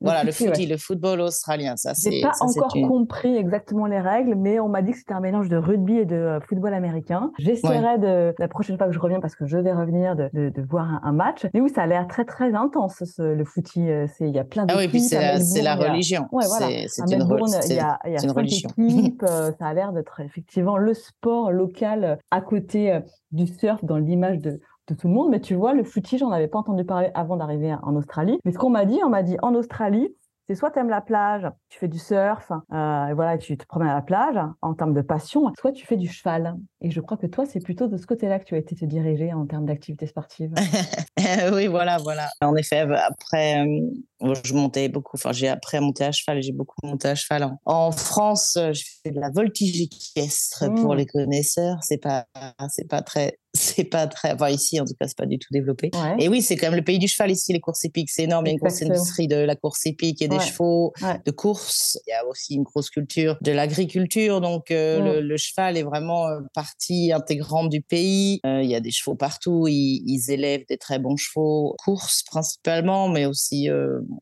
Voilà, 0.00 0.22
le, 0.22 0.30
foot, 0.30 0.56
le 0.56 0.76
football 0.76 1.20
australien, 1.20 1.76
ça 1.76 1.92
c'est. 1.94 2.12
J'ai 2.12 2.20
pas 2.22 2.32
encore 2.40 2.72
compris 2.72 3.36
exactement 3.36 3.86
les 3.86 3.98
règles, 4.00 4.36
mais 4.36 4.60
on 4.60 4.68
m'a 4.68 4.80
dit 4.80 4.92
que 4.92 4.98
c'était 4.98 5.14
un 5.14 5.20
mélange 5.20 5.48
de 5.48 5.56
rugby 5.56 5.98
et 5.98 6.04
de 6.04 6.14
euh, 6.14 6.40
football 6.40 6.72
américain. 6.72 7.32
J'essaierai 7.38 7.98
de 7.98 8.32
la 8.38 8.48
prochaine 8.48 8.76
fois 8.76 8.86
que 8.86 8.92
je 8.92 9.00
reviens, 9.00 9.20
parce 9.20 9.34
que 9.34 9.46
je 9.46 9.58
vais 9.58 9.72
revenir, 9.72 10.14
de, 10.14 10.30
de, 10.32 10.62
voir 10.62 11.00
un, 11.02 11.12
match. 11.12 11.46
Mais 11.52 11.60
oui, 11.60 11.70
ça 11.74 11.82
a 11.82 11.86
l'air 11.86 12.06
très 12.06 12.24
très 12.24 12.54
intense 12.54 13.02
le 13.18 13.44
footy. 13.44 13.90
Euh, 13.90 14.06
il 14.20 14.30
y 14.30 14.38
a 14.38 14.44
plein 14.44 14.66
de. 14.66 14.72
Ah 14.72 14.76
oui, 14.78 14.86
puis 14.86 15.00
c'est 15.00 15.62
la, 15.62 15.74
religion. 15.74 16.26
Ouais, 16.30 16.44
voilà. 16.46 16.68
C'est 16.86 17.02
une, 17.02 17.26
il 17.68 17.74
y 17.74 17.80
a, 17.80 17.98
il 18.06 18.12
y 18.12 18.16
a 18.16 18.22
une 18.22 18.30
religion. 18.30 18.70
Équipes, 18.78 19.24
ça 19.58 19.66
a 19.66 19.74
l'air 19.74 19.92
d'être 19.92 20.20
effectivement 20.20 20.76
le 20.76 20.94
sport 20.94 21.50
local 21.50 22.18
à 22.30 22.40
côté 22.40 23.00
du 23.32 23.46
surf 23.46 23.84
dans 23.84 23.96
l'image 23.96 24.38
de 24.38 24.60
de 24.88 24.94
tout 24.94 25.08
le 25.08 25.14
monde. 25.14 25.30
Mais 25.30 25.40
tu 25.40 25.54
vois, 25.54 25.74
le 25.74 25.84
footy, 25.84 26.18
j'en 26.18 26.30
avais 26.30 26.48
pas 26.48 26.58
entendu 26.58 26.84
parler 26.84 27.10
avant 27.14 27.36
d'arriver 27.36 27.74
en 27.82 27.94
Australie. 27.96 28.38
Mais 28.44 28.52
ce 28.52 28.58
qu'on 28.58 28.70
m'a 28.70 28.84
dit, 28.84 28.98
on 29.04 29.10
m'a 29.10 29.22
dit 29.22 29.36
en 29.42 29.54
Australie, 29.54 30.08
c'est 30.48 30.54
soit 30.54 30.70
tu 30.70 30.78
aimes 30.78 30.88
la 30.88 31.02
plage, 31.02 31.46
tu 31.68 31.78
fais 31.78 31.88
du 31.88 31.98
surf, 31.98 32.50
euh, 32.72 33.06
et 33.06 33.12
voilà, 33.12 33.36
tu 33.36 33.58
te 33.58 33.66
promènes 33.66 33.90
à 33.90 33.94
la 33.94 34.00
plage 34.00 34.38
en 34.62 34.72
termes 34.72 34.94
de 34.94 35.02
passion, 35.02 35.52
soit 35.58 35.72
tu 35.72 35.86
fais 35.86 35.98
du 35.98 36.08
cheval. 36.08 36.54
Et 36.80 36.90
je 36.90 37.00
crois 37.02 37.18
que 37.18 37.26
toi, 37.26 37.44
c'est 37.44 37.60
plutôt 37.60 37.86
de 37.86 37.98
ce 37.98 38.06
côté-là 38.06 38.38
que 38.38 38.44
tu 38.44 38.54
as 38.54 38.58
été 38.58 38.74
te 38.74 38.86
diriger 38.86 39.34
en 39.34 39.44
termes 39.44 39.66
d'activité 39.66 40.06
sportive. 40.06 40.54
oui, 41.52 41.66
voilà, 41.66 41.98
voilà. 41.98 42.30
En 42.40 42.56
effet, 42.56 42.80
après, 42.80 43.60
euh, 43.60 44.32
je 44.42 44.54
montais 44.54 44.88
beaucoup, 44.88 45.18
enfin, 45.18 45.32
j'ai 45.32 45.48
appris 45.48 45.76
à 45.76 45.82
monter 45.82 46.04
à 46.04 46.12
cheval, 46.12 46.40
j'ai 46.40 46.52
beaucoup 46.52 46.76
monté 46.82 47.08
à 47.08 47.14
cheval. 47.14 47.58
En, 47.66 47.92
France, 47.92 48.56
euh, 48.56 48.72
je 48.72 48.84
fais 49.02 49.10
de 49.10 49.20
la 49.20 49.28
voltige 49.28 49.82
équestre 49.82 50.72
pour 50.76 50.94
mmh. 50.94 50.96
les 50.96 51.06
connaisseurs. 51.06 51.76
C'est 51.82 51.98
pas, 51.98 52.24
c'est 52.70 52.88
pas 52.88 53.02
très 53.02 53.38
c'est 53.54 53.84
pas 53.84 54.06
très. 54.06 54.32
Enfin, 54.32 54.50
ici, 54.50 54.80
en 54.80 54.84
tout 54.84 54.94
cas, 54.98 55.06
c'est 55.06 55.16
pas 55.16 55.26
du 55.26 55.38
tout 55.38 55.48
développé. 55.50 55.90
Et 56.18 56.28
oui, 56.28 56.42
c'est 56.42 56.56
quand 56.56 56.66
même 56.66 56.76
le 56.76 56.84
pays 56.84 56.98
du 56.98 57.08
cheval 57.08 57.30
ici, 57.30 57.52
les 57.52 57.60
courses 57.60 57.84
épiques. 57.84 58.10
C'est 58.10 58.24
énorme. 58.24 58.46
Il 58.46 58.48
y 58.48 58.52
a 58.52 58.52
une 58.52 58.58
grosse 58.58 58.82
industrie 58.82 59.28
de 59.28 59.36
la 59.36 59.56
course 59.56 59.86
épique 59.86 60.22
et 60.22 60.28
des 60.28 60.40
chevaux, 60.40 60.92
de 61.24 61.30
course. 61.30 61.98
Il 62.06 62.10
y 62.10 62.12
a 62.12 62.26
aussi 62.26 62.54
une 62.54 62.62
grosse 62.62 62.90
culture 62.90 63.36
de 63.40 63.52
l'agriculture. 63.52 64.40
Donc, 64.40 64.70
euh, 64.70 65.20
le, 65.20 65.36
cheval 65.36 65.76
est 65.76 65.82
vraiment 65.82 66.26
euh, 66.26 66.40
partie 66.54 67.12
intégrante 67.12 67.68
du 67.68 67.80
pays. 67.80 68.40
Euh, 68.44 68.62
il 68.62 68.68
y 68.68 68.74
a 68.74 68.80
des 68.80 68.90
chevaux 68.90 69.16
partout. 69.16 69.66
Ils, 69.68 70.18
élèvent 70.28 70.66
des 70.68 70.76
très 70.76 70.98
bons 70.98 71.16
chevaux, 71.16 71.74
course 71.82 72.22
principalement, 72.24 73.08
mais 73.08 73.24
aussi 73.24 73.68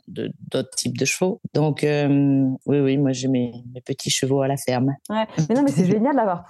d'autres 0.07 0.71
types 0.77 0.97
de 0.97 1.05
chevaux. 1.05 1.41
Donc, 1.55 1.85
oui, 1.85 2.81
oui, 2.81 2.97
moi, 2.97 3.13
j'ai 3.13 3.29
mes, 3.29 3.53
mes, 3.75 3.81
petits 3.81 4.11
chevaux 4.11 4.43
à 4.43 4.49
la 4.49 4.57
ferme. 4.57 4.95
Mais 5.11 5.55
non, 5.55 5.63
mais 5.63 5.73
c'est 5.73 5.87
génial 5.91 6.17
d'avoir 6.17 6.45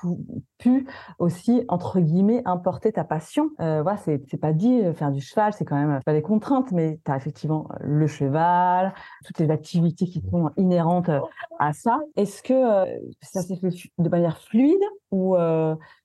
pu 0.58 0.86
aussi, 1.18 1.62
entre 1.68 2.00
guillemets, 2.00 2.42
importer 2.66 2.90
ta 2.90 3.04
passion. 3.04 3.50
Euh, 3.60 3.82
voilà, 3.82 3.96
c'est, 3.98 4.18
pas 4.40 4.52
dit, 4.52 4.80
euh, 4.80 4.92
faire 4.92 5.12
du 5.12 5.20
cheval, 5.20 5.52
c'est 5.52 5.64
quand 5.64 5.76
même 5.76 6.00
pas 6.04 6.12
des 6.12 6.22
contraintes, 6.22 6.72
mais 6.72 6.98
tu 7.04 7.12
as 7.12 7.16
effectivement 7.16 7.68
euh, 7.70 7.76
le 7.82 8.06
cheval, 8.08 8.92
toutes 9.24 9.38
les 9.38 9.50
activités 9.50 10.06
qui 10.06 10.20
sont 10.28 10.50
inhérentes 10.56 11.10
à 11.60 11.72
ça. 11.72 12.00
Est-ce 12.16 12.42
que 12.42 12.54
ça 13.22 13.42
s'est 13.42 13.56
fait 13.56 13.68
de 13.98 14.08
manière 14.08 14.38
fluide 14.38 14.82
ou 15.12 15.36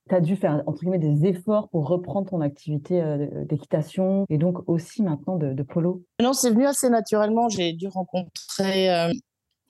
tu 0.10 0.16
as 0.16 0.22
dû 0.22 0.36
faire, 0.36 0.62
entre 0.68 0.82
guillemets, 0.82 1.00
des 1.00 1.26
efforts 1.26 1.70
pour 1.70 1.88
reprendre 1.88 2.30
ton 2.30 2.42
activité 2.42 3.04
d'équitation 3.50 4.26
et 4.30 4.38
donc 4.38 4.70
aussi 4.70 5.02
maintenant 5.02 5.38
de 5.38 5.64
polo? 5.64 6.04
Non, 6.22 6.34
c'est 6.34 6.52
venu 6.52 6.66
assez 6.66 6.90
naturellement. 6.90 7.50
J'ai 7.50 7.74
dû 7.74 7.88
rencontrer 7.88 9.12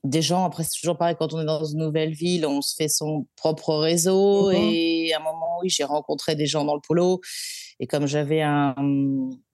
des 0.04 0.22
gens. 0.22 0.46
Après, 0.46 0.64
c'est 0.64 0.80
toujours 0.80 0.98
pareil, 0.98 1.16
quand 1.18 1.34
on 1.34 1.42
est 1.42 1.46
dans 1.46 1.64
une 1.64 1.80
nouvelle 1.80 2.14
ville, 2.14 2.46
on 2.46 2.62
se 2.62 2.76
fait 2.76 2.88
son 2.88 3.28
propre 3.36 3.76
réseau. 3.76 4.50
Mmh 4.50 4.56
et 4.56 5.14
à 5.14 5.20
un 5.20 5.24
moment, 5.24 5.60
oui, 5.62 5.70
j'ai 5.70 5.84
rencontré 5.84 6.36
des 6.36 6.46
gens 6.46 6.66
dans 6.66 6.76
le 6.76 6.82
polo. 6.86 7.22
Et 7.80 7.88
comme 7.88 8.06
j'avais 8.06 8.42
un, 8.44 8.76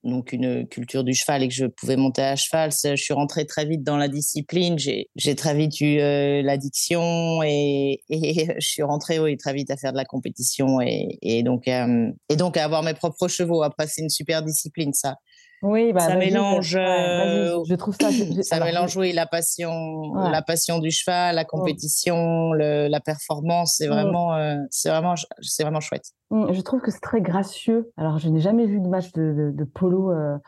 donc 0.04 0.32
une 0.32 0.68
culture 0.68 1.02
du 1.02 1.14
cheval 1.14 1.42
et 1.42 1.48
que 1.48 1.54
je 1.54 1.64
pouvais 1.64 1.96
monter 1.96 2.20
à 2.20 2.36
cheval, 2.36 2.70
je 2.72 2.94
suis 2.94 3.14
rentrée 3.14 3.46
très 3.46 3.64
vite 3.64 3.82
dans 3.82 3.96
la 3.96 4.08
discipline. 4.08 4.78
J'ai, 4.78 5.34
très 5.34 5.54
vite 5.54 5.80
eu 5.80 5.98
euh, 5.98 6.42
l'addiction 6.42 7.42
et, 7.42 8.02
et, 8.10 8.46
je 8.60 8.66
suis 8.66 8.82
rentrée 8.82 9.18
oui, 9.18 9.38
très 9.38 9.54
vite 9.54 9.70
à 9.70 9.78
faire 9.78 9.92
de 9.92 9.96
la 9.96 10.04
compétition 10.04 10.78
et, 10.82 11.18
et 11.22 11.42
donc, 11.42 11.68
euh, 11.68 12.10
et 12.28 12.36
donc 12.36 12.58
à 12.58 12.64
avoir 12.64 12.82
mes 12.82 12.92
propres 12.92 13.28
chevaux. 13.28 13.62
Après, 13.62 13.86
c'est 13.86 14.02
une 14.02 14.10
super 14.10 14.42
discipline, 14.42 14.92
ça. 14.92 15.16
Oui, 15.62 15.92
bah, 15.92 16.00
ça 16.00 16.16
mélange. 16.16 16.76
Euh, 16.76 17.62
je 17.64 17.74
trouve 17.74 17.96
ça. 18.00 18.10
ça 18.42 18.64
mélange 18.64 18.96
oui 18.96 19.12
la 19.12 19.26
passion, 19.26 20.14
la 20.14 20.42
passion 20.42 20.78
du 20.78 20.90
cheval, 20.90 21.34
la 21.34 21.44
compétition, 21.44 22.52
le, 22.52 22.88
la 22.88 23.00
performance. 23.00 23.74
C'est 23.76 23.88
mmh. 23.88 23.92
vraiment, 23.92 24.34
euh, 24.34 24.56
c'est 24.70 24.90
vraiment, 24.90 25.14
c'est 25.40 25.62
vraiment 25.64 25.80
chouette. 25.80 26.12
Mmh, 26.30 26.52
je 26.52 26.60
trouve 26.60 26.80
que 26.80 26.90
c'est 26.90 27.00
très 27.00 27.20
gracieux. 27.20 27.90
Alors, 27.96 28.18
je 28.18 28.28
n'ai 28.28 28.40
jamais 28.40 28.66
vu 28.66 28.80
de 28.80 28.88
match 28.88 29.12
de, 29.12 29.52
de, 29.52 29.64
polo 29.64 30.12
euh, 30.12 30.38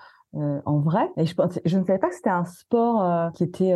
en 0.64 0.78
vrai, 0.78 1.08
et 1.16 1.26
je, 1.26 1.34
je 1.64 1.78
ne 1.78 1.84
savais 1.84 1.98
pas 1.98 2.08
que 2.08 2.14
c'était 2.14 2.30
un 2.30 2.44
sport 2.44 3.32
qui 3.32 3.42
était 3.42 3.74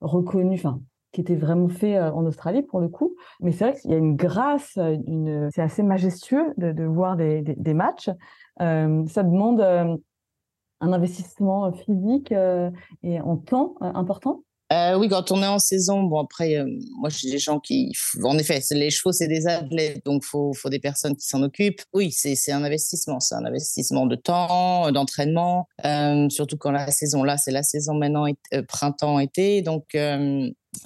reconnu, 0.00 0.56
enfin 0.56 0.80
qui 1.12 1.20
était 1.20 1.36
vraiment 1.36 1.68
fait 1.68 2.00
en 2.00 2.26
Australie 2.26 2.62
pour 2.62 2.80
le 2.80 2.88
coup. 2.88 3.14
Mais 3.38 3.52
c'est 3.52 3.70
vrai 3.70 3.80
qu'il 3.80 3.92
y 3.92 3.94
a 3.94 3.98
une 3.98 4.16
grâce, 4.16 4.76
une, 4.76 5.48
c'est 5.54 5.62
assez 5.62 5.84
majestueux 5.84 6.52
de, 6.56 6.72
de 6.72 6.82
voir 6.82 7.16
des, 7.16 7.40
des, 7.42 7.54
des 7.54 7.74
matchs. 7.74 8.10
ça 8.58 9.22
demande 9.22 10.00
un 10.84 10.92
investissement 10.92 11.72
physique 11.72 12.30
euh, 12.32 12.70
et 13.02 13.20
en 13.20 13.36
temps 13.36 13.74
euh, 13.82 13.90
important? 13.94 14.42
Euh, 14.72 14.98
oui, 14.98 15.08
quand 15.08 15.30
on 15.30 15.42
est 15.42 15.46
en 15.46 15.58
saison, 15.58 16.02
bon 16.04 16.20
après, 16.20 16.56
euh, 16.56 16.66
moi 16.98 17.10
j'ai 17.10 17.30
des 17.30 17.38
gens 17.38 17.60
qui, 17.60 17.92
en 18.22 18.36
effet, 18.38 18.60
les 18.70 18.90
chevaux 18.90 19.12
c'est 19.12 19.28
des 19.28 19.46
athlètes, 19.46 20.04
donc 20.04 20.24
faut 20.24 20.52
faut 20.54 20.70
des 20.70 20.78
personnes 20.78 21.14
qui 21.14 21.26
s'en 21.26 21.42
occupent. 21.42 21.82
Oui, 21.92 22.10
c'est 22.10 22.50
un 22.50 22.64
investissement, 22.64 23.20
c'est 23.20 23.34
un 23.34 23.44
investissement 23.44 24.06
de 24.06 24.16
temps, 24.16 24.90
d'entraînement, 24.90 25.68
euh, 25.84 26.28
surtout 26.30 26.56
quand 26.56 26.72
la 26.72 26.90
saison 26.90 27.22
là, 27.22 27.36
c'est 27.36 27.52
la 27.52 27.62
saison 27.62 27.94
maintenant 27.94 28.26
printemps 28.66 29.18
été, 29.18 29.60
donc 29.60 29.94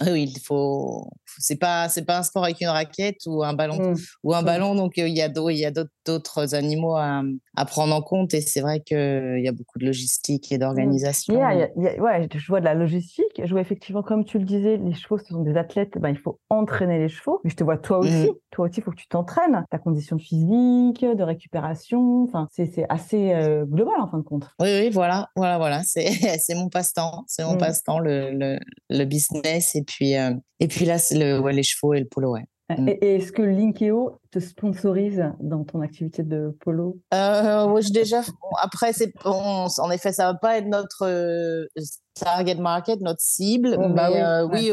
oui, 0.07 0.33
il 0.35 0.40
faut. 0.40 1.11
C'est 1.38 1.59
pas 1.59 1.88
c'est 1.88 2.04
pas 2.04 2.18
un 2.18 2.23
sport 2.23 2.45
avec 2.45 2.61
une 2.61 2.68
raquette 2.68 3.21
ou 3.26 3.42
un 3.45 3.52
ballon 3.52 3.92
mmh. 3.92 3.97
ou 4.25 4.35
un 4.35 4.42
ballon. 4.42 4.75
Donc 4.75 4.97
il 4.97 5.09
y 5.09 5.23
a 5.23 5.28
il 5.28 5.59
y 5.59 5.64
a 5.64 5.71
d'autres 6.04 6.54
animaux 6.54 6.97
à, 6.97 7.23
à, 7.57 7.64
prendre 7.64 7.95
en 7.95 8.02
compte 8.02 8.35
et 8.35 8.40
c'est 8.40 8.61
vrai 8.61 8.80
qu'il 8.80 9.40
y 9.42 9.49
a 9.49 9.52
beaucoup 9.52 9.78
de 9.78 9.87
logistique 9.87 10.50
et 10.50 10.57
mmh. 10.57 10.61
d'organisation. 10.61 11.35
ouais, 11.37 12.28
je 12.35 12.47
vois 12.47 12.61
de 12.61 12.64
la 12.64 12.75
logistique. 12.75 13.42
Je 13.42 13.50
vois 13.50 13.61
effectivement, 13.61 14.02
comme 14.02 14.25
tu 14.25 14.38
le 14.38 14.45
disais, 14.45 14.76
les 14.76 14.95
chevaux 14.95 15.18
ce 15.18 15.26
sont 15.26 15.42
des 15.42 15.57
athlètes. 15.57 15.99
Ben, 15.99 16.11
il 16.11 16.18
faut 16.18 16.40
entraîner 16.50 16.99
les 16.99 17.09
chevaux. 17.09 17.40
Mais 17.45 17.50
je 17.50 17.57
te 17.57 17.64
vois 17.64 17.78
toi 17.78 17.99
aussi. 17.99 18.30
Mmh. 18.30 18.35
Toi 18.50 18.66
aussi, 18.66 18.80
il 18.80 18.83
faut 18.83 18.90
que 18.90 18.97
tu 18.97 19.09
t'entraînes. 19.09 19.64
Ta 19.71 19.78
condition 19.78 20.18
physique, 20.18 21.04
de 21.04 21.23
récupération. 21.23 22.25
Enfin, 22.25 22.49
c'est 22.52 22.87
assez 22.88 23.33
euh, 23.33 23.64
global 23.64 24.00
en 24.00 24.09
fin 24.09 24.18
de 24.18 24.23
compte. 24.23 24.49
Oui, 24.59 24.68
oui, 24.80 24.90
voilà, 24.90 25.28
voilà, 25.37 25.59
voilà. 25.59 25.83
C'est 25.85 26.09
mon 26.57 26.68
passe-temps. 26.68 27.25
C'est 27.26 27.45
mon 27.45 27.57
passe-temps, 27.57 27.99
le, 27.99 28.30
le, 28.33 28.59
le 28.90 29.04
business 29.04 29.75
et 29.75 29.78
puis, 29.83 30.17
euh, 30.17 30.33
et 30.61 30.69
puis 30.69 30.85
là, 30.85 30.99
c'est 30.99 31.19
le, 31.19 31.39
ouais, 31.39 31.53
les 31.53 31.63
chevaux 31.63 31.95
et 31.95 32.01
le 32.01 32.07
polo, 32.07 32.33
ouais. 32.33 32.45
Mm. 32.71 32.89
Et, 32.89 33.17
est-ce 33.17 33.33
que 33.33 33.41
Linkeo 33.41 34.21
te 34.31 34.39
sponsorise 34.41 35.25
dans 35.41 35.65
ton 35.65 35.81
activité 35.81 36.23
de 36.23 36.57
polo? 36.61 36.99
Euh, 37.15 37.67
Oui, 37.67 37.91
déjà. 37.91 38.21
après, 38.61 38.93
c'est 38.93 39.13
en 39.25 39.91
effet, 39.91 40.13
ça 40.13 40.33
va 40.33 40.39
pas 40.39 40.59
être 40.59 40.67
notre 40.67 41.07
euh, 41.07 41.67
target 42.15 42.57
market, 42.57 43.01
notre 43.01 43.23
cible. 43.23 43.77
Oh, 43.79 43.89
bah 43.89 44.11
mais 44.11 44.43
oui, 44.53 44.71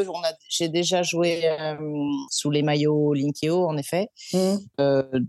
j'ai 0.49 0.67
déjà 0.67 1.03
joué 1.03 1.43
sous 2.29 2.51
les 2.51 2.63
maillots 2.63 3.13
Linkeo, 3.13 3.65
en 3.65 3.77
effet. 3.77 4.09
Mm. 4.33 4.57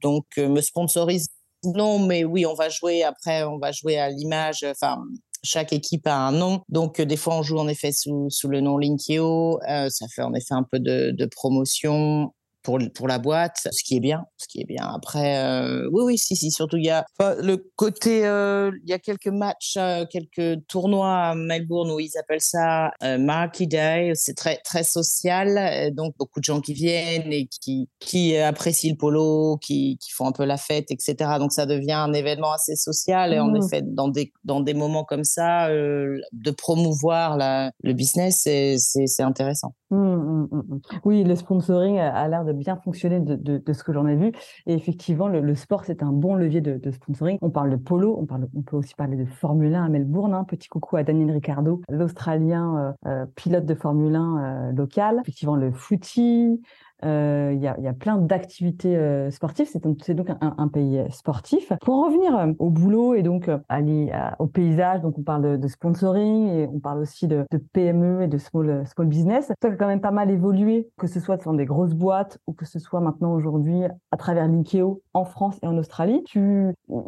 donc, 0.03 0.25
me 0.37 0.61
sponsorise 0.61 1.29
non, 1.75 1.99
mais 1.99 2.25
oui, 2.25 2.47
on 2.47 2.55
va 2.55 2.69
jouer 2.69 3.03
après, 3.03 3.43
on 3.45 3.59
va 3.59 3.73
jouer 3.73 3.99
à 3.99 4.09
l'image. 4.09 4.65
Enfin, 4.65 5.03
chaque 5.47 5.73
équipe 5.73 6.07
a 6.07 6.17
un 6.17 6.33
nom. 6.33 6.63
Donc, 6.69 7.01
euh, 7.01 7.05
des 7.05 7.17
fois, 7.17 7.37
on 7.37 7.43
joue 7.43 7.59
en 7.59 7.69
effet 7.69 7.93
sous, 7.93 8.29
sous 8.31 8.49
le 8.49 8.61
nom 8.61 8.79
Linkio. 8.79 9.61
Euh, 9.69 9.89
ça 9.89 10.07
fait 10.15 10.23
en 10.23 10.35
effet 10.35 10.55
un 10.55 10.65
peu 10.71 10.79
de, 10.79 11.13
de 11.13 11.27
promotion 11.27 12.33
pour, 12.67 12.81
pour 12.97 13.07
la 13.07 13.21
boîte, 13.21 13.69
ce 13.71 13.85
qui 13.85 13.97
est 13.97 14.01
bien, 14.01 14.25
ce 14.39 14.49
qui 14.49 14.61
est 14.61 14.65
bien. 14.65 14.83
Après, 14.93 15.39
euh, 15.39 15.89
oui, 15.93 16.03
oui, 16.05 16.19
si, 16.19 16.35
si, 16.35 16.51
surtout 16.51 16.77
il 16.77 16.87
y 16.87 16.91
a 16.91 17.07
le 17.21 17.57
côté, 17.77 18.27
euh, 18.27 18.73
il 18.83 18.91
y 18.91 18.93
a 18.93 18.99
quelques 18.99 19.29
matchs, 19.29 19.77
euh, 19.77 20.05
quelques 20.11 20.67
tournois 20.67 21.29
à 21.29 21.35
Melbourne 21.37 21.93
où 21.93 22.01
ils 22.01 22.19
appellent 22.19 22.41
ça 22.41 22.91
Marquee 23.21 23.69
Day. 23.69 24.11
C'est 24.15 24.35
très 24.35 24.57
très 24.65 24.83
social, 24.83 25.95
donc 25.95 26.15
beaucoup 26.19 26.41
de 26.41 26.45
gens 26.45 26.61
qui 26.61 26.75
viennent 26.75 27.33
et 27.33 27.47
qui 27.47 27.89
qui 28.01 28.37
apprécient 28.37 28.91
le 28.91 28.97
polo, 28.97 29.59
qui, 29.59 29.97
qui 29.99 30.11
font 30.11 30.27
un 30.27 30.33
peu 30.33 30.45
la 30.45 30.57
fête, 30.57 30.91
etc. 30.91 31.15
Donc 31.39 31.53
ça 31.53 31.67
devient 31.67 31.93
un 31.93 32.13
événement 32.13 32.51
assez 32.51 32.75
social 32.75 33.33
et 33.33 33.39
en 33.39 33.53
mmh. 33.53 33.57
effet 33.63 33.83
dans 33.83 34.09
des 34.09 34.33
dans 34.43 34.61
des 34.61 34.75
moments 34.75 35.05
comme 35.05 35.25
ça, 35.25 35.69
de 35.71 36.51
promouvoir 36.51 37.37
la, 37.37 37.71
le 37.85 37.93
business, 37.93 38.43
c'est 38.43 39.23
intéressant. 39.23 39.73
Mmh, 39.91 39.97
mmh, 39.97 40.81
oui, 41.05 41.23
le 41.23 41.37
sponsoring 41.37 41.99
a 41.99 42.27
l'air 42.27 42.45
de 42.45 42.56
bien 42.57 42.77
fonctionné 42.77 43.21
de, 43.21 43.37
de, 43.37 43.73
ce 43.73 43.83
que 43.83 43.93
j'en 43.93 44.07
ai 44.07 44.17
vu. 44.17 44.33
Et 44.67 44.75
effectivement, 44.75 45.29
le, 45.29 45.55
sport, 45.55 45.85
c'est 45.85 46.03
un 46.03 46.13
bon 46.13 46.35
levier 46.35 46.61
de, 46.61 46.91
sponsoring. 46.91 47.39
On 47.43 47.51
parle 47.51 47.71
de 47.71 47.77
polo, 47.77 48.17
on, 48.19 48.27
parle, 48.27 48.49
on 48.55 48.63
peut 48.63 48.77
aussi 48.77 48.95
parler 48.95 49.17
de 49.17 49.25
Formule 49.25 49.75
1 49.75 49.85
à 49.85 49.89
Melbourne. 49.89 50.35
Hein. 50.35 50.45
Petit 50.45 50.69
coucou 50.69 50.97
à 50.97 51.03
Daniel 51.03 51.31
Ricciardo, 51.31 51.83
l'Australien 51.89 52.95
euh, 53.07 53.11
euh, 53.11 53.27
pilote 53.35 53.67
de 53.67 53.75
Formule 53.75 54.15
1 54.15 54.39
euh, 54.39 54.73
local. 54.73 55.19
Effectivement, 55.23 55.57
le 55.57 55.73
footy, 55.73 56.61
euh, 57.05 57.53
il 57.55 57.63
y, 57.63 57.69
a, 57.69 57.93
plein 57.93 58.17
d'activités 58.17 58.97
euh, 58.97 59.31
sportives. 59.31 59.69
C'est 59.71 59.83
donc, 59.83 60.31
un, 60.41 60.69
pays 60.69 60.99
euh, 60.99 61.09
sportif. 61.11 61.73
Pour 61.83 61.95
en 61.95 62.07
revenir 62.07 62.55
au 62.59 62.71
boulot 62.71 63.15
et 63.15 63.23
donc 63.23 63.49
à, 63.49 64.37
au 64.39 64.47
paysage, 64.47 65.03
donc 65.03 65.19
on 65.19 65.23
parle 65.23 65.59
de, 65.59 65.69
sponsoring 65.69 66.49
et 66.49 66.69
on 66.73 66.79
parle 66.79 67.01
aussi 67.01 67.29
de, 67.29 67.47
PME 67.73 68.23
et 68.23 68.29
de 68.29 68.39
small, 68.39 68.87
small 68.87 69.07
business. 69.07 69.53
Ça 69.61 69.69
a 69.69 69.71
quand 69.73 69.87
même 69.87 70.01
pas 70.01 70.11
mal 70.11 70.31
évolué, 70.31 70.89
que 70.97 71.07
ce 71.07 71.21
soit 71.21 71.43
dans 71.45 71.55
des 71.55 71.67
grosses 71.67 71.95
boîtes 71.95 72.39
ou 72.47 72.53
que 72.53 72.65
ce 72.65 72.79
soit 72.79 73.01
maintenant 73.01 73.35
aujourd'hui 73.35 73.83
à 74.11 74.17
travers 74.17 74.47
Linkeo 74.47 75.03
en 75.13 75.25
France 75.25 75.59
et 75.63 75.67
en 75.67 75.77
Australie. 75.77 76.25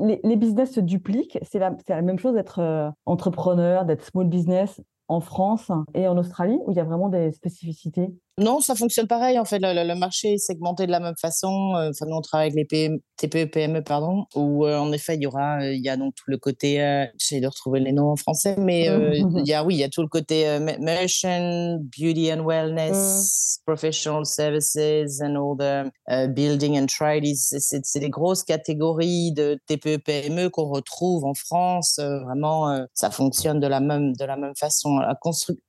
Les, 0.01 0.21
les 0.23 0.37
business 0.37 0.73
se 0.73 0.81
dupliquent. 0.81 1.39
C'est 1.43 1.59
la 1.59 2.03
même 2.03 2.19
chose 2.19 2.35
d'être 2.35 2.93
entrepreneur, 3.07 3.85
d'être 3.85 4.05
small 4.05 4.29
business 4.29 4.81
en 5.09 5.21
France 5.21 5.73
et 5.95 6.07
en 6.07 6.19
Australie, 6.19 6.59
où 6.67 6.71
il 6.71 6.77
y 6.77 6.81
a 6.81 6.85
vraiment 6.85 7.09
des 7.09 7.33
spécificités 7.33 8.13
non, 8.39 8.61
ça 8.61 8.75
fonctionne 8.75 9.09
pareil. 9.09 9.39
En 9.39 9.45
fait, 9.45 9.59
le, 9.61 9.95
marché 9.95 10.35
est 10.35 10.39
segmenté 10.39 10.87
de 10.87 10.93
la 10.93 11.01
même 11.01 11.17
façon. 11.21 11.75
Euh, 11.75 11.91
enfin, 11.91 12.07
nous, 12.07 12.17
on 12.17 12.21
travaille 12.21 12.47
avec 12.47 12.57
les 12.57 12.65
PM, 12.65 12.99
TPE, 13.19 13.51
PME, 13.51 13.83
pardon, 13.83 14.27
où 14.37 14.65
euh, 14.65 14.79
en 14.79 14.93
effet, 14.93 15.17
il 15.17 15.23
y 15.23 15.27
aura, 15.27 15.61
euh, 15.61 15.75
il 15.75 15.85
y 15.85 15.89
a 15.89 15.97
donc 15.97 16.15
tout 16.15 16.31
le 16.31 16.39
côté, 16.39 16.81
euh, 16.81 17.05
j'essaie 17.19 17.41
de 17.41 17.49
retrouver 17.49 17.81
les 17.81 17.93
noms 17.93 18.11
en 18.11 18.17
français, 18.17 18.55
mais 18.57 18.87
il 18.87 19.47
y 19.47 19.53
a, 19.55 19.65
oui, 19.65 19.75
il 19.75 19.79
y 19.79 19.85
a 19.85 19.89
tout 19.89 20.03
le 20.03 20.09
côté 20.09 20.59
merchant, 20.79 21.79
beauty 21.99 22.33
and 22.33 22.45
wellness, 22.45 23.61
professional 23.67 24.25
services, 24.25 25.21
and 25.21 25.35
all 25.35 25.57
the 25.57 25.91
building 26.33 26.79
and 26.79 26.87
tradies. 26.87 27.49
C'est 27.59 27.99
des 27.99 28.11
grosses 28.11 28.45
catégories 28.45 29.33
de 29.33 29.59
TPE, 29.67 29.99
PME 29.99 30.49
qu'on 30.51 30.69
retrouve 30.69 31.25
en 31.25 31.35
France. 31.35 31.99
vraiment, 31.99 32.87
ça 32.95 33.11
fonctionne 33.11 33.59
de 33.59 33.67
la 33.67 33.81
même, 33.81 34.15
de 34.15 34.25
la 34.25 34.37
même 34.37 34.55
façon. 34.57 34.99
La 34.99 35.19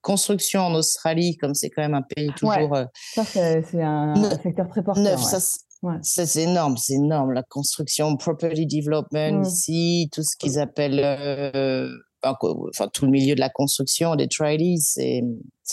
construction 0.02 0.62
en 0.62 0.76
Australie, 0.76 1.36
comme 1.38 1.56
c'est 1.56 1.70
quand 1.70 1.82
même 1.82 1.96
un 1.96 2.04
pays 2.04 2.32
toujours 2.36 2.59
ça, 3.14 3.24
c'est 3.24 3.82
un, 3.82 4.14
secteur 4.42 4.68
très 4.68 4.84
porteur. 4.84 5.20
Ça, 6.02 6.26
c'est 6.26 6.44
énorme, 6.44 6.78
c'est 6.78 6.96
énorme. 6.96 7.32
La 7.32 7.44
construction, 7.44 8.18
property 8.18 8.66
development, 8.66 9.40
mmh. 9.40 9.44
ici, 9.44 10.10
tout 10.12 10.24
ce 10.24 10.36
qu'ils 10.38 10.60
appellent, 10.60 11.00
euh, 11.00 11.90
enfin, 12.24 12.88
tout 12.94 13.06
le 13.06 13.12
milieu 13.12 13.36
de 13.36 13.40
la 13.40 13.50
construction, 13.50 14.16
des 14.16 14.28
tradies, 14.28 14.80
c'est 14.80 15.22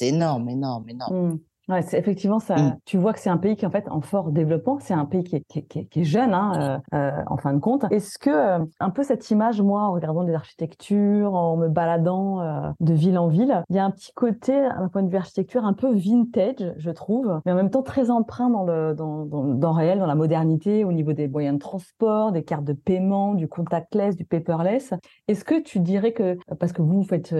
énorme, 0.00 0.48
énorme, 0.48 0.88
énorme. 0.88 1.28
Mmh. 1.28 1.40
Ouais, 1.68 1.82
c'est 1.82 1.98
effectivement 1.98 2.38
ça. 2.38 2.54
Mmh. 2.56 2.76
Tu 2.84 2.96
vois 2.96 3.12
que 3.12 3.18
c'est 3.18 3.30
un 3.30 3.38
pays 3.38 3.56
qui 3.56 3.64
est 3.64 3.68
en 3.68 3.72
fait 3.72 3.88
en 3.88 4.00
fort 4.00 4.30
développement. 4.30 4.78
C'est 4.80 4.94
un 4.94 5.04
pays 5.04 5.24
qui 5.24 5.36
est, 5.36 5.44
qui 5.48 5.58
est, 5.58 5.84
qui 5.86 6.00
est 6.00 6.04
jeune, 6.04 6.32
hein, 6.32 6.80
euh, 6.92 6.96
euh, 6.96 7.22
en 7.26 7.36
fin 7.38 7.52
de 7.52 7.58
compte. 7.58 7.86
Est-ce 7.90 8.18
que 8.18 8.30
euh, 8.30 8.64
un 8.78 8.90
peu 8.90 9.02
cette 9.02 9.28
image, 9.32 9.60
moi, 9.60 9.82
en 9.82 9.92
regardant 9.92 10.22
les 10.22 10.34
architectures, 10.34 11.34
en 11.34 11.56
me 11.56 11.68
baladant 11.68 12.74
de 12.78 12.94
ville 12.94 13.18
en 13.18 13.26
ville, 13.26 13.64
il 13.68 13.76
y 13.76 13.78
a 13.78 13.84
un 13.84 13.90
petit 13.90 14.12
côté, 14.12 14.52
d'un 14.52 14.88
point 14.88 15.02
de 15.02 15.08
vue 15.08 15.16
architecture, 15.16 15.64
un 15.64 15.72
peu 15.72 15.92
vintage, 15.92 16.74
je 16.76 16.90
trouve, 16.90 17.40
mais 17.44 17.52
en 17.52 17.56
même 17.56 17.70
temps 17.70 17.82
très 17.82 18.10
empreint 18.10 18.50
dans 18.50 18.64
le 18.64 18.94
dans, 18.94 19.24
dans, 19.24 19.44
dans 19.44 19.72
réel, 19.72 19.98
dans 19.98 20.06
la 20.06 20.14
modernité, 20.14 20.84
au 20.84 20.92
niveau 20.92 21.12
des 21.12 21.26
moyens 21.26 21.56
de 21.56 21.60
transport, 21.60 22.30
des 22.30 22.44
cartes 22.44 22.64
de 22.64 22.74
paiement, 22.74 23.34
du 23.34 23.48
contactless, 23.48 24.16
du 24.16 24.24
paperless. 24.24 24.94
Est-ce 25.26 25.44
que 25.44 25.60
tu 25.60 25.80
dirais 25.80 26.12
que 26.12 26.36
parce 26.60 26.72
que 26.72 26.82
vous 26.82 27.02
faites 27.02 27.34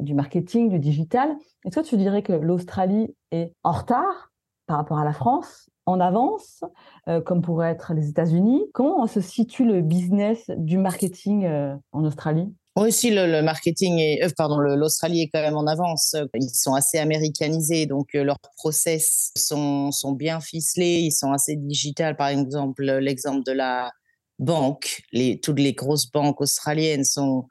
du 0.00 0.14
marketing, 0.14 0.68
du 0.68 0.78
digital, 0.78 1.30
est-ce 1.64 1.80
que 1.80 1.86
tu 1.86 1.96
dirais 1.96 2.22
que 2.22 2.32
l'Australie 2.32 3.14
est 3.30 3.54
en 3.62 3.72
retard 3.72 4.32
par 4.66 4.76
rapport 4.78 4.98
à 4.98 5.04
la 5.04 5.12
France, 5.12 5.68
en 5.86 6.00
avance, 6.00 6.62
euh, 7.08 7.20
comme 7.20 7.42
pourrait 7.42 7.70
être 7.70 7.92
les 7.94 8.08
États-Unis 8.08 8.62
Comment 8.72 9.06
se 9.06 9.20
situe 9.20 9.64
le 9.64 9.82
business 9.82 10.50
du 10.56 10.78
marketing 10.78 11.44
euh, 11.44 11.74
en 11.92 12.04
Australie? 12.04 12.54
Oui, 12.76 12.90
le, 13.04 13.42
marketing 13.42 13.98
est, 13.98 14.24
euh, 14.24 14.28
pardon, 14.36 14.58
l'Australie 14.58 15.22
est 15.22 15.30
quand 15.32 15.42
même 15.42 15.56
en 15.56 15.66
avance. 15.66 16.16
Ils 16.34 16.48
sont 16.54 16.74
assez 16.74 16.98
américanisés, 16.98 17.86
donc 17.86 18.14
leurs 18.14 18.38
process 18.56 19.30
sont, 19.36 19.90
bien 20.12 20.40
ficelés, 20.40 21.00
ils 21.00 21.12
sont 21.12 21.32
assez 21.32 21.56
digitales. 21.56 22.16
Par 22.16 22.28
exemple, 22.28 22.84
l'exemple 22.84 23.42
de 23.44 23.52
la 23.52 23.90
banque, 24.38 25.02
toutes 25.42 25.60
les 25.60 25.74
grosses 25.74 26.10
banques 26.10 26.40
australiennes 26.40 27.04
sont 27.04 27.46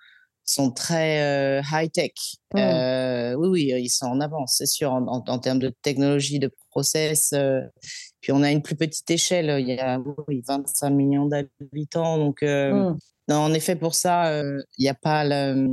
sont 0.52 0.72
très 0.72 1.22
euh, 1.22 1.62
high-tech. 1.72 2.12
Mmh. 2.54 2.58
Euh, 2.58 3.34
oui, 3.36 3.50
oui, 3.50 3.82
ils 3.82 3.90
sont 3.90 4.08
en 4.08 4.20
avance, 4.20 4.56
c'est 4.58 4.66
sûr, 4.66 4.92
en, 4.92 5.06
en, 5.08 5.40
termes 5.40 5.60
de 5.60 5.70
technologie, 5.70 6.40
de 6.40 6.52
process. 6.70 7.34
Euh. 7.34 7.62
puis 8.22 8.32
on 8.32 8.44
a 8.44 8.52
une 8.52 8.62
plus 8.62 8.76
petite 8.76 9.10
échelle, 9.10 9.60
il 9.60 9.68
y 9.68 9.80
a 9.80 10.00
oui, 10.28 10.44
25 10.48 10.90
millions 10.90 11.26
d'habitants. 11.26 12.18
Donc, 12.18 12.42
mmh. 12.42 12.98
non, 13.30 13.36
en 13.36 13.54
effet, 13.54 13.76
pour 13.76 13.96
ça, 13.96 14.42
il 14.44 14.64
n'y 14.82 14.90
a 14.90 14.94
pas 14.94 15.24
le, 15.24 15.68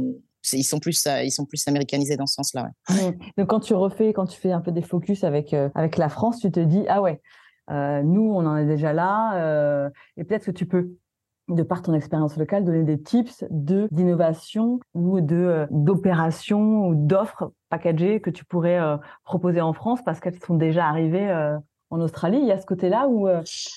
ils 0.52 0.64
sont 0.64 0.78
plus 0.78 1.06
ils 1.22 1.32
sont 1.32 1.44
plus 1.44 1.66
américanisés 1.66 2.16
dans 2.16 2.26
ce 2.26 2.34
sens-là. 2.34 2.68
Mmh. 2.88 2.94
Donc 3.36 3.48
quand 3.48 3.60
tu 3.60 3.74
refais 3.74 4.12
quand 4.12 4.26
tu 4.26 4.38
fais 4.38 4.52
un 4.52 4.60
peu 4.60 4.72
des 4.72 4.82
focus 4.82 5.24
avec 5.24 5.54
avec 5.74 5.96
la 5.96 6.08
France, 6.08 6.40
tu 6.40 6.50
te 6.50 6.60
dis 6.60 6.84
ah 6.88 7.02
ouais 7.02 7.20
nous 7.68 8.32
on 8.34 8.46
en 8.46 8.56
est 8.56 8.66
déjà 8.66 8.92
là 8.92 9.90
et 10.16 10.24
peut-être 10.24 10.46
que 10.46 10.50
tu 10.52 10.66
peux 10.66 10.96
de 11.48 11.62
par 11.62 11.82
ton 11.82 11.94
expérience 11.94 12.36
locale, 12.36 12.64
donner 12.64 12.84
des 12.84 13.00
tips 13.00 13.44
de 13.50 13.88
d'innovation 13.90 14.80
ou 14.94 15.20
de 15.20 15.36
euh, 15.36 15.66
d'opération 15.70 16.86
ou 16.86 16.94
d'offres 16.94 17.52
packagées 17.70 18.20
que 18.20 18.30
tu 18.30 18.44
pourrais 18.44 18.78
euh, 18.78 18.96
proposer 19.24 19.60
en 19.60 19.72
France 19.72 20.00
parce 20.04 20.20
qu'elles 20.20 20.38
sont 20.46 20.56
déjà 20.56 20.86
arrivées 20.86 21.30
euh, 21.30 21.56
en 21.90 22.00
Australie. 22.00 22.38
Il 22.40 22.46
y 22.46 22.52
a 22.52 22.60
ce 22.60 22.66
côté-là 22.66 23.08
où 23.08 23.26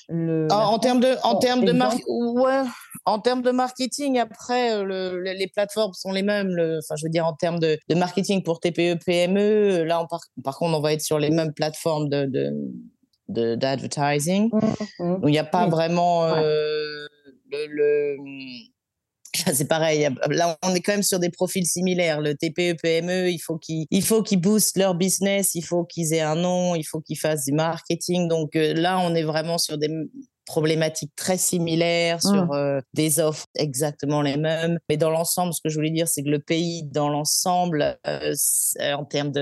le 0.08 0.46
en, 0.50 0.78
termes 0.78 1.00
de 1.00 1.14
en 1.24 1.38
termes 1.38 1.64
de 1.64 1.72
marque, 1.72 2.02
ouais, 2.06 2.62
en 3.06 3.18
termes 3.20 3.40
de 3.40 3.50
marketing, 3.52 4.18
après, 4.18 4.84
les 4.84 5.48
plateformes 5.48 5.94
sont 5.94 6.12
les 6.12 6.22
mêmes. 6.22 6.50
enfin, 6.50 6.94
je 6.96 7.06
veux 7.06 7.10
dire, 7.10 7.26
en 7.26 7.32
termes 7.32 7.58
de, 7.58 7.78
marketing 7.96 8.42
pour 8.42 8.60
TPE, 8.60 9.02
PME, 9.02 9.84
là, 9.84 10.06
par, 10.44 10.58
contre, 10.58 10.76
on 10.76 10.82
va 10.82 10.92
être 10.92 11.00
sur 11.00 11.18
les 11.18 11.30
mêmes 11.30 11.54
plateformes 11.54 12.10
de, 12.10 12.52
d'advertising. 13.28 14.50
Mmh, 14.98 15.14
il 15.22 15.30
n'y 15.30 15.38
a 15.38 15.44
pas 15.44 15.66
vraiment 15.68 16.26
le 17.52 18.16
c'est 19.54 19.68
pareil. 19.68 20.08
Là, 20.28 20.58
on 20.62 20.74
est 20.74 20.80
quand 20.80 20.92
même 20.92 21.02
sur 21.02 21.18
des 21.18 21.30
profils 21.30 21.66
similaires. 21.66 22.20
Le 22.20 22.34
TPE, 22.34 22.76
PME, 22.80 23.30
il 23.30 23.38
faut 23.38 23.56
qu'ils, 23.56 23.86
il 23.90 24.04
faut 24.04 24.22
qu'ils 24.22 24.40
boostent 24.40 24.76
leur 24.76 24.94
business, 24.94 25.54
il 25.54 25.62
faut 25.62 25.84
qu'ils 25.84 26.12
aient 26.12 26.20
un 26.20 26.36
nom, 26.36 26.74
il 26.74 26.84
faut 26.84 27.00
qu'ils 27.00 27.18
fassent 27.18 27.44
du 27.44 27.52
marketing. 27.52 28.28
Donc 28.28 28.56
euh, 28.56 28.74
là, 28.74 28.98
on 29.00 29.14
est 29.14 29.22
vraiment 29.22 29.58
sur 29.58 29.78
des 29.78 29.88
problématiques 30.46 31.14
très 31.16 31.36
similaires, 31.38 32.18
mmh. 32.18 32.20
sur 32.20 32.52
euh, 32.52 32.80
des 32.94 33.20
offres 33.20 33.46
exactement 33.54 34.22
les 34.22 34.36
mêmes. 34.36 34.78
Mais 34.88 34.96
dans 34.96 35.10
l'ensemble, 35.10 35.52
ce 35.54 35.60
que 35.62 35.68
je 35.68 35.76
voulais 35.76 35.90
dire, 35.90 36.08
c'est 36.08 36.22
que 36.22 36.28
le 36.28 36.40
pays, 36.40 36.84
dans 36.84 37.08
l'ensemble, 37.08 37.98
euh, 38.06 38.34
en 38.94 39.04
termes 39.04 39.32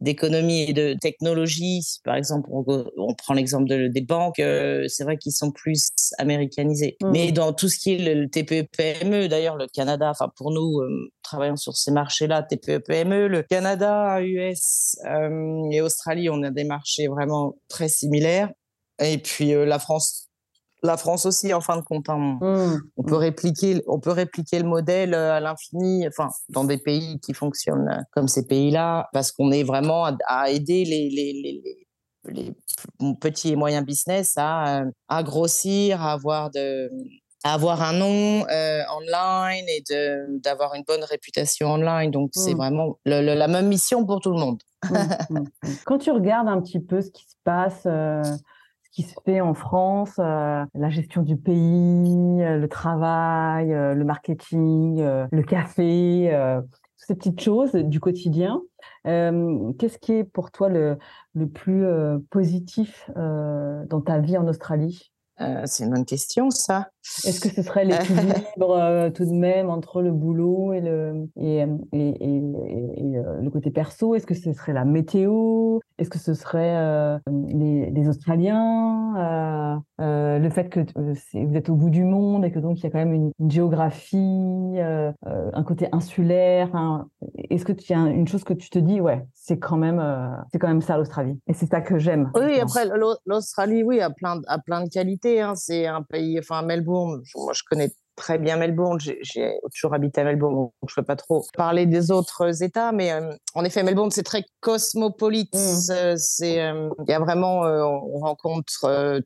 d'économie 0.00 0.62
et 0.62 0.72
de 0.72 0.94
technologie, 1.00 1.82
si 1.82 2.00
par 2.02 2.16
exemple 2.16 2.48
on, 2.52 3.14
prend 3.14 3.34
l'exemple 3.34 3.66
des 3.90 4.00
banques, 4.00 4.38
euh, 4.38 4.84
c'est 4.88 5.04
vrai 5.04 5.16
qu'ils 5.16 5.32
sont 5.32 5.50
plus 5.50 5.88
américanisés. 6.18 6.96
Mmh. 7.02 7.10
Mais 7.10 7.32
dans 7.32 7.52
tout 7.52 7.68
ce 7.68 7.78
qui 7.78 7.94
est 7.94 8.14
le, 8.14 8.28
TPE-PME, 8.28 9.28
d'ailleurs 9.28 9.56
le 9.56 9.66
Canada, 9.66 10.10
enfin 10.10 10.30
pour 10.36 10.50
nous, 10.50 10.80
travaillant 11.22 11.56
sur 11.56 11.76
ces 11.76 11.92
marchés-là, 11.92 12.42
TPE-PME, 12.42 13.28
le 13.28 13.42
Canada, 13.42 14.20
US 14.20 14.96
et 15.70 15.80
Australie, 15.80 16.28
on 16.30 16.42
a 16.42 16.50
des 16.50 16.64
marchés 16.64 17.06
vraiment 17.06 17.56
très 17.68 17.88
similaires. 17.88 18.50
Et 18.98 19.18
puis 19.18 19.52
la 19.52 19.78
France 19.78 20.25
la 20.82 20.96
France 20.96 21.26
aussi, 21.26 21.52
en 21.52 21.60
fin 21.60 21.76
de 21.76 21.82
compte. 21.82 22.08
Hein. 22.08 22.38
Mmh. 22.40 22.80
On, 22.96 23.02
peut 23.02 23.16
répliquer, 23.16 23.82
on 23.86 23.98
peut 24.00 24.10
répliquer 24.10 24.58
le 24.58 24.68
modèle 24.68 25.14
euh, 25.14 25.34
à 25.34 25.40
l'infini, 25.40 26.06
enfin, 26.06 26.28
dans 26.50 26.64
des 26.64 26.78
pays 26.78 27.18
qui 27.20 27.34
fonctionnent 27.34 27.88
euh, 27.88 28.02
comme 28.12 28.28
ces 28.28 28.46
pays-là, 28.46 29.08
parce 29.12 29.32
qu'on 29.32 29.50
est 29.50 29.64
vraiment 29.64 30.04
à, 30.26 30.50
aider 30.50 30.84
les, 30.84 31.10
les, 31.10 32.54
petits 33.20 33.52
et 33.52 33.56
moyens 33.56 33.84
business 33.84 34.34
à, 34.36 34.80
euh, 34.80 34.90
à 35.08 35.22
grossir, 35.22 36.02
à 36.02 36.12
avoir 36.12 36.50
de 36.50 36.90
avoir 37.44 37.80
un 37.80 37.92
nom 37.92 38.44
online 38.96 39.64
et 39.68 39.84
d'avoir 40.42 40.74
une 40.74 40.82
bonne 40.82 41.04
réputation 41.04 41.68
online. 41.68 42.10
Donc, 42.10 42.30
c'est 42.32 42.54
mmh. 42.54 42.56
vraiment 42.56 42.98
la 43.04 43.46
même 43.46 43.68
mission 43.68 44.04
pour 44.04 44.20
tout 44.20 44.32
le 44.32 44.40
monde. 44.40 44.60
Mmh, 45.30 45.44
Quand 45.84 45.98
tu 45.98 46.10
regardes 46.10 46.48
un 46.48 46.60
petit 46.60 46.80
peu 46.80 47.00
ce 47.00 47.10
qui 47.10 47.22
se 47.22 47.36
passe 47.44 47.86
qui 48.96 49.02
se 49.02 49.14
fait 49.26 49.42
en 49.42 49.52
France, 49.52 50.14
euh, 50.18 50.64
la 50.74 50.88
gestion 50.88 51.20
du 51.20 51.36
pays, 51.36 52.42
euh, 52.42 52.56
le 52.56 52.66
travail, 52.66 53.70
euh, 53.74 53.92
le 53.92 54.04
marketing, 54.06 55.04
le 55.30 55.42
café, 55.42 56.30
toutes 56.62 57.06
ces 57.08 57.14
petites 57.14 57.40
choses 57.42 57.72
du 57.72 58.00
quotidien. 58.00 58.62
Qu'est-ce 59.04 59.98
qui 59.98 60.14
est 60.14 60.24
pour 60.24 60.50
toi 60.50 60.70
le, 60.70 60.96
le 61.34 61.46
plus 61.46 61.84
positif 62.30 63.10
dans 63.14 64.00
ta 64.00 64.18
vie 64.18 64.38
en 64.38 64.48
Australie? 64.48 65.12
C'est 65.38 65.84
une 65.84 65.90
bonne 65.90 66.06
question, 66.06 66.50
ça. 66.50 66.88
Est-ce 67.24 67.40
que 67.40 67.48
ce 67.48 67.62
serait 67.62 67.84
l'équilibre 67.84 68.76
euh, 68.76 69.10
tout 69.10 69.24
de 69.24 69.32
même 69.32 69.70
entre 69.70 70.02
le 70.02 70.10
boulot 70.10 70.72
et 70.72 70.80
le, 70.80 71.28
et, 71.36 71.64
et, 71.92 72.14
et, 72.20 73.18
euh, 73.18 73.40
le 73.40 73.50
côté 73.50 73.70
perso? 73.70 74.14
Est-ce 74.14 74.26
que 74.26 74.34
ce 74.34 74.52
serait 74.52 74.72
la 74.72 74.84
météo? 74.84 75.78
Est-ce 75.98 76.10
que 76.10 76.18
ce 76.18 76.34
serait 76.34 76.76
euh, 76.76 77.18
les, 77.28 77.90
les, 77.90 78.08
Australiens? 78.08 79.82
Le 79.98 80.50
fait 80.50 80.68
que 80.68 80.80
vous 81.34 81.56
êtes 81.56 81.68
au 81.68 81.74
bout 81.74 81.90
du 81.90 82.04
monde 82.04 82.44
et 82.44 82.50
que 82.50 82.58
donc 82.58 82.78
il 82.78 82.84
y 82.84 82.86
a 82.86 82.90
quand 82.90 82.98
même 82.98 83.12
une, 83.12 83.32
géographie, 83.50 84.76
un 84.78 85.62
côté 85.62 85.88
insulaire. 85.92 86.70
Est-ce 87.50 87.64
que 87.64 87.72
tu 87.72 87.92
y 87.92 87.96
a 87.96 88.00
une 88.00 88.28
chose 88.28 88.44
que 88.44 88.52
tu 88.52 88.68
te 88.68 88.78
dis, 88.78 89.00
ouais, 89.00 89.26
c'est 89.34 89.58
quand 89.58 89.76
même, 89.76 90.02
c'est 90.52 90.58
quand 90.58 90.68
même 90.68 90.82
ça 90.82 90.96
l'Australie 90.96 91.38
Et 91.46 91.54
c'est 91.54 91.66
ça 91.66 91.80
que 91.80 91.98
j'aime. 91.98 92.30
Oui, 92.34 92.60
après 92.60 92.84
l'Australie, 93.26 93.82
oui, 93.82 94.00
a 94.00 94.10
plein, 94.10 94.40
a 94.46 94.58
plein 94.58 94.84
de 94.84 94.88
qualités. 94.88 95.40
Hein. 95.40 95.54
C'est 95.54 95.86
un 95.86 96.02
pays, 96.02 96.38
enfin 96.38 96.62
Melbourne 96.62 96.95
moi, 97.04 97.52
je 97.54 97.62
connais 97.68 97.90
très 98.16 98.38
bien 98.38 98.56
Melbourne. 98.56 98.98
J'ai 98.98 99.58
toujours 99.74 99.94
habité 99.94 100.22
à 100.22 100.24
Melbourne, 100.24 100.54
donc 100.54 100.72
je 100.88 100.94
ne 100.96 101.02
peux 101.02 101.06
pas 101.06 101.16
trop 101.16 101.44
parler 101.54 101.86
des 101.86 102.10
autres 102.10 102.62
États. 102.62 102.90
Mais 102.92 103.12
euh, 103.12 103.32
en 103.54 103.64
effet, 103.64 103.82
Melbourne, 103.82 104.10
c'est 104.10 104.22
très 104.22 104.44
cosmopolite. 104.60 105.54
Mmh. 105.54 106.16
C'est, 106.16 106.62
euh, 106.62 106.88
il 107.06 107.10
y 107.10 107.14
a 107.14 107.20
vraiment, 107.20 107.64
euh, 107.64 107.82
on 107.84 108.18
rencontre, 108.20 109.20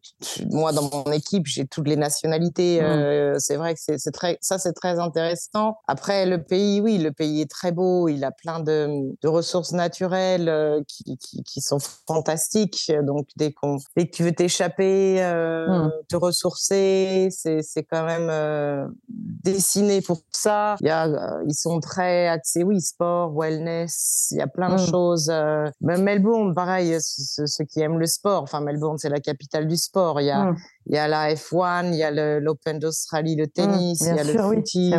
moi 0.50 0.72
dans 0.72 0.90
mon 0.92 1.12
équipe, 1.12 1.46
j'ai 1.46 1.66
toutes 1.66 1.88
les 1.88 1.96
nationalités. 1.96 2.80
Mmh. 2.80 3.38
c'est 3.38 3.56
vrai 3.56 3.74
que 3.74 3.80
c'est 3.80 4.10
très, 4.10 4.38
ça 4.40 4.58
c'est 4.58 4.72
très 4.72 4.98
intéressant. 4.98 5.76
Après, 5.86 6.26
le 6.26 6.42
pays, 6.42 6.80
oui, 6.80 6.98
le 6.98 7.12
pays 7.12 7.40
est 7.40 7.50
très 7.50 7.72
beau. 7.72 8.08
Il 8.08 8.24
a 8.24 8.32
plein 8.32 8.60
de, 8.60 8.88
de 9.22 9.28
ressources 9.28 9.72
naturelles 9.72 10.82
qui, 10.88 11.16
qui, 11.18 11.42
qui, 11.44 11.60
sont 11.60 11.78
fantastiques. 12.08 12.92
Donc 13.02 13.28
dès 13.36 13.52
qu'on, 13.52 13.78
dès 13.96 14.06
que 14.06 14.16
tu 14.16 14.24
veux 14.24 14.32
t'échapper, 14.32 15.20
mmh. 15.20 15.90
te 16.08 16.16
ressourcer, 16.16 17.28
c'est 17.30 17.84
quand 17.88 18.04
même 18.04 18.79
dessinés 19.08 20.00
pour 20.00 20.22
ça. 20.30 20.76
Il 20.80 20.86
y 20.86 20.90
a, 20.90 21.06
euh, 21.06 21.44
ils 21.46 21.54
sont 21.54 21.80
très 21.80 22.28
axés, 22.28 22.62
oui, 22.62 22.80
sport, 22.80 23.32
wellness. 23.34 24.28
Il 24.32 24.38
y 24.38 24.40
a 24.40 24.46
plein 24.46 24.76
de 24.76 24.82
mm. 24.82 24.90
choses. 24.90 25.30
Euh, 25.30 25.70
même 25.80 26.02
Melbourne, 26.02 26.54
pareil, 26.54 26.96
ceux, 27.00 27.64
qui 27.64 27.80
aiment 27.80 27.98
le 27.98 28.06
sport. 28.06 28.42
Enfin, 28.42 28.60
Melbourne, 28.60 28.98
c'est 28.98 29.08
la 29.08 29.20
capitale 29.20 29.66
du 29.66 29.76
sport. 29.76 30.20
Il 30.20 30.26
y 30.26 30.30
a, 30.30 30.52
mm. 30.52 30.56
Il 30.86 30.94
y 30.94 30.98
a 30.98 31.08
la 31.08 31.32
F1, 31.34 31.92
il 31.92 31.96
y 31.96 32.02
a 32.02 32.40
l'Open 32.40 32.78
d'Australie, 32.78 33.36
le 33.36 33.46
tennis, 33.46 34.00
il 34.00 34.16
y 34.16 34.18
a 34.18 34.24
le 34.24 34.32
footy, 34.32 34.92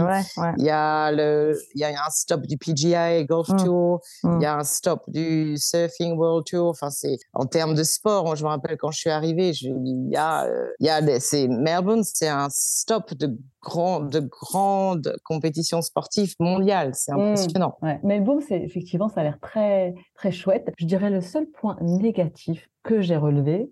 il 0.57 0.63
y 0.63 0.69
a 0.69 1.11
le, 1.11 1.59
il 1.75 1.81
y 1.81 1.83
a 1.83 1.89
un 1.89 2.09
stop 2.09 2.41
du 2.41 2.57
PGA 2.57 3.23
Golf 3.23 3.47
Tour, 3.63 4.01
il 4.23 4.41
y 4.41 4.45
a 4.45 4.57
un 4.57 4.63
stop 4.63 5.03
du 5.07 5.57
Surfing 5.57 6.15
World 6.17 6.45
Tour. 6.45 6.69
Enfin, 6.69 6.89
c'est 6.89 7.17
en 7.33 7.45
termes 7.45 7.73
de 7.73 7.83
sport. 7.83 8.35
je 8.35 8.43
me 8.43 8.49
rappelle 8.49 8.77
quand 8.77 8.91
je 8.91 8.99
suis 8.99 9.09
arrivée, 9.09 9.53
je, 9.53 9.67
il 9.67 10.09
y 10.09 10.15
a, 10.15 10.45
euh, 10.45 10.67
il 10.79 10.85
y 10.85 10.89
a, 10.89 11.19
c'est 11.19 11.47
Melbourne, 11.47 12.03
c'est 12.03 12.27
un 12.27 12.47
stop 12.49 13.13
de 13.13 13.35
de 13.63 14.19
grandes 14.19 15.15
compétitions 15.23 15.81
sportives 15.81 16.35
mondiales. 16.39 16.91
C'est 16.95 17.13
mmh. 17.13 17.19
impressionnant. 17.19 17.77
Melbourne, 18.03 18.41
c'est 18.41 18.59
effectivement, 18.61 19.07
ça 19.07 19.21
a 19.21 19.23
l'air 19.23 19.39
très, 19.39 19.93
très 20.15 20.31
chouette. 20.31 20.71
Je 20.77 20.85
dirais 20.85 21.09
le 21.09 21.21
seul 21.21 21.45
point 21.45 21.77
négatif 21.81 22.69
que 22.83 23.01
j'ai 23.01 23.17
relevé, 23.17 23.71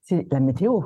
c'est 0.00 0.26
la 0.30 0.40
météo. 0.40 0.80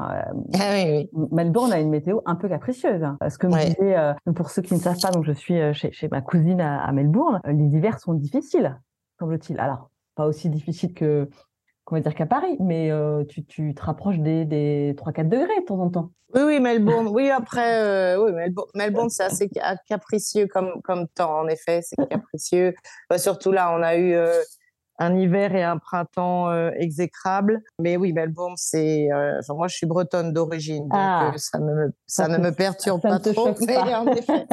Euh, 0.00 0.22
ah 0.58 1.28
Melbourne 1.32 1.72
a 1.72 1.80
une 1.80 1.90
météo 1.90 2.20
un 2.26 2.36
peu 2.36 2.48
capricieuse. 2.48 3.02
Hein. 3.02 3.18
Ce 3.28 3.38
que 3.38 3.46
euh, 3.46 4.14
pour 4.34 4.50
ceux 4.50 4.62
qui 4.62 4.74
ne 4.74 4.80
savent 4.80 5.00
pas, 5.00 5.10
donc 5.10 5.24
je 5.24 5.32
suis 5.32 5.60
euh, 5.60 5.72
chez, 5.72 6.08
ma 6.10 6.20
cousine 6.20 6.60
à, 6.60 6.90
Melbourne, 6.92 7.40
les 7.46 7.64
hivers 7.76 7.98
sont 7.98 8.14
difficiles, 8.14 8.78
semble-t-il. 9.18 9.58
Alors, 9.60 9.90
pas 10.14 10.26
aussi 10.26 10.48
difficiles 10.48 10.94
que, 10.94 11.28
va 11.90 12.00
dire 12.00 12.14
qu'à 12.14 12.26
Paris, 12.26 12.56
mais 12.60 12.90
tu, 13.28 13.44
tu, 13.44 13.74
te 13.74 13.82
rapproches 13.82 14.18
des, 14.18 14.44
des 14.44 14.94
3-4 14.96 15.28
degrés 15.28 15.60
de 15.60 15.64
temps 15.64 15.80
en 15.80 15.90
temps. 15.90 16.10
Oui, 16.34 16.42
oui, 16.42 16.60
Melbourne. 16.60 17.08
Oui, 17.12 17.30
après, 17.30 17.82
euh, 17.82 18.22
oui, 18.22 18.32
Melbourne, 18.74 19.10
c'est 19.10 19.24
assez 19.24 19.50
capricieux 19.88 20.46
comme, 20.46 20.80
comme 20.82 21.08
temps, 21.08 21.40
en 21.40 21.48
effet, 21.48 21.80
c'est 21.82 21.96
capricieux. 22.08 22.74
Bah, 23.08 23.18
surtout 23.18 23.52
là, 23.52 23.72
on 23.76 23.82
a 23.82 23.96
eu 23.96 24.12
euh, 24.12 24.40
un 25.00 25.16
hiver 25.16 25.54
et 25.54 25.62
un 25.62 25.78
printemps 25.78 26.50
euh, 26.50 26.70
exécrables. 26.76 27.62
Mais 27.80 27.96
oui, 27.96 28.12
Melbourne, 28.12 28.54
c'est. 28.56 29.10
Euh, 29.10 29.40
moi, 29.48 29.66
je 29.66 29.76
suis 29.76 29.86
bretonne 29.86 30.32
d'origine, 30.32 30.82
donc 30.82 30.92
ah. 30.92 31.30
euh, 31.34 31.38
ça, 31.38 31.58
me, 31.58 31.92
ça, 32.06 32.28
ne 32.28 32.36
me 32.36 32.52
perturbe 32.52 33.00
pas 33.00 33.18
trop. 33.18 33.48
Mais, 33.66 33.78
En 33.94 34.06
effet, 34.06 34.46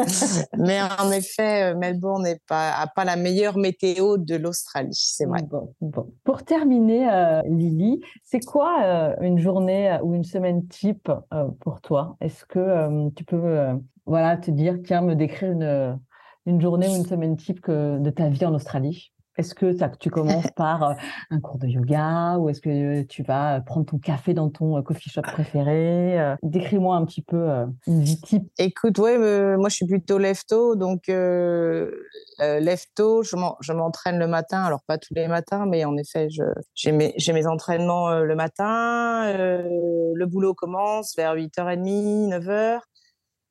mais 0.57 0.79
en 0.81 1.12
effet, 1.12 1.75
Melbourne 1.75 2.23
n'est 2.23 2.39
pas, 2.47 2.73
pas 2.95 3.03
la 3.03 3.17
meilleure 3.17 3.57
météo 3.57 4.17
de 4.17 4.36
l'Australie, 4.36 4.89
c'est 4.93 5.25
vrai. 5.25 5.41
Bon, 5.43 5.73
bon. 5.81 6.07
Pour 6.23 6.43
terminer, 6.43 7.41
Lily, 7.45 8.01
c'est 8.23 8.39
quoi 8.39 9.15
une 9.21 9.39
journée 9.39 9.97
ou 10.01 10.13
une 10.15 10.23
semaine 10.23 10.65
type 10.67 11.12
pour 11.60 11.81
toi? 11.81 12.15
Est-ce 12.21 12.45
que 12.45 13.10
tu 13.12 13.25
peux 13.25 13.67
voilà, 14.05 14.38
te 14.38 14.49
dire, 14.51 14.77
tiens, 14.86 15.01
me 15.01 15.15
décrire 15.15 15.51
une, 15.51 15.99
une 16.45 16.62
journée 16.62 16.88
ou 16.88 16.95
une 16.95 17.05
semaine 17.05 17.36
type 17.36 17.60
que, 17.60 17.99
de 17.99 18.10
ta 18.10 18.29
vie 18.29 18.45
en 18.45 18.53
Australie? 18.53 19.12
Est-ce 19.38 19.54
que 19.56 19.73
tu 20.00 20.10
commences 20.10 20.52
par 20.56 20.84
euh, 20.84 20.93
un 21.30 21.39
cours 21.39 21.58
de 21.58 21.67
yoga 21.67 22.38
ou 22.38 22.50
est-ce 22.50 22.62
que 22.62 23.04
tu 23.04 23.23
vas 23.23 23.62
prendre 23.62 23.86
ton 23.86 23.97
café 24.00 24.34
dans 24.34 24.50
ton 24.50 24.78
euh, 24.78 24.82
coffee 24.82 25.10
shop 25.10 25.21
préféré 25.21 26.19
euh? 26.19 26.36
Décris-moi 26.43 26.95
un 26.95 27.06
petit 27.06 27.21
peu 27.21 27.47
une 27.88 28.02
vie 28.02 28.19
type. 28.19 28.50
Écoute, 28.58 28.97
ouais, 29.00 29.17
moi 29.58 29.69
je 29.69 29.76
suis 29.76 29.86
plutôt 29.86 30.17
lefto, 30.17 30.76
donc 30.76 31.10
euh, 31.10 31.91
lefto, 32.39 33.23
je 33.23 33.73
m'entraîne 33.73 34.19
le 34.19 34.28
matin, 34.28 34.63
alors 34.63 34.82
pas 34.86 34.97
tous 34.97 35.13
les 35.13 35.28
matins, 35.28 35.65
mais 35.65 35.86
en 35.86 35.95
effet, 35.97 36.28
j'ai 36.76 36.91
mes, 36.91 37.15
mes, 37.34 37.47
entraînements 37.47 38.19
le 38.19 38.36
matin. 38.36 39.34
le 39.38 40.26
boulot 40.26 40.54
commence 40.54 41.15
vers 41.15 41.36
8h30, 41.36 42.30
9h. 42.30 42.80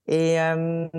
Et, 0.08 0.38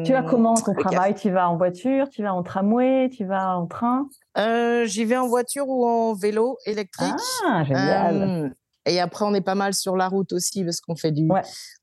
tu 0.03 0.11
vas 0.11 0.23
comment 0.23 0.55
ton 0.55 0.73
travail? 0.73 1.15
Tu 1.15 1.31
vas 1.31 1.49
en 1.49 1.57
voiture? 1.57 2.09
Tu 2.09 2.23
vas 2.23 2.33
en 2.33 2.43
tramway? 2.43 3.09
Tu 3.09 3.25
vas 3.25 3.57
en 3.57 3.67
train? 3.67 4.07
Euh, 4.37 4.85
J'y 4.85 5.05
vais 5.05 5.17
en 5.17 5.27
voiture 5.27 5.67
ou 5.67 5.85
en 5.85 6.13
vélo 6.13 6.57
électrique. 6.65 7.13
Ah, 7.47 7.63
génial. 7.63 8.53
Et 8.85 8.99
après, 8.99 9.25
on 9.25 9.33
est 9.33 9.41
pas 9.41 9.55
mal 9.55 9.73
sur 9.73 9.97
la 9.97 10.07
route 10.07 10.31
aussi 10.33 10.63
parce 10.63 10.79
qu'on 10.79 10.95
fait 10.95 11.11
du, 11.11 11.29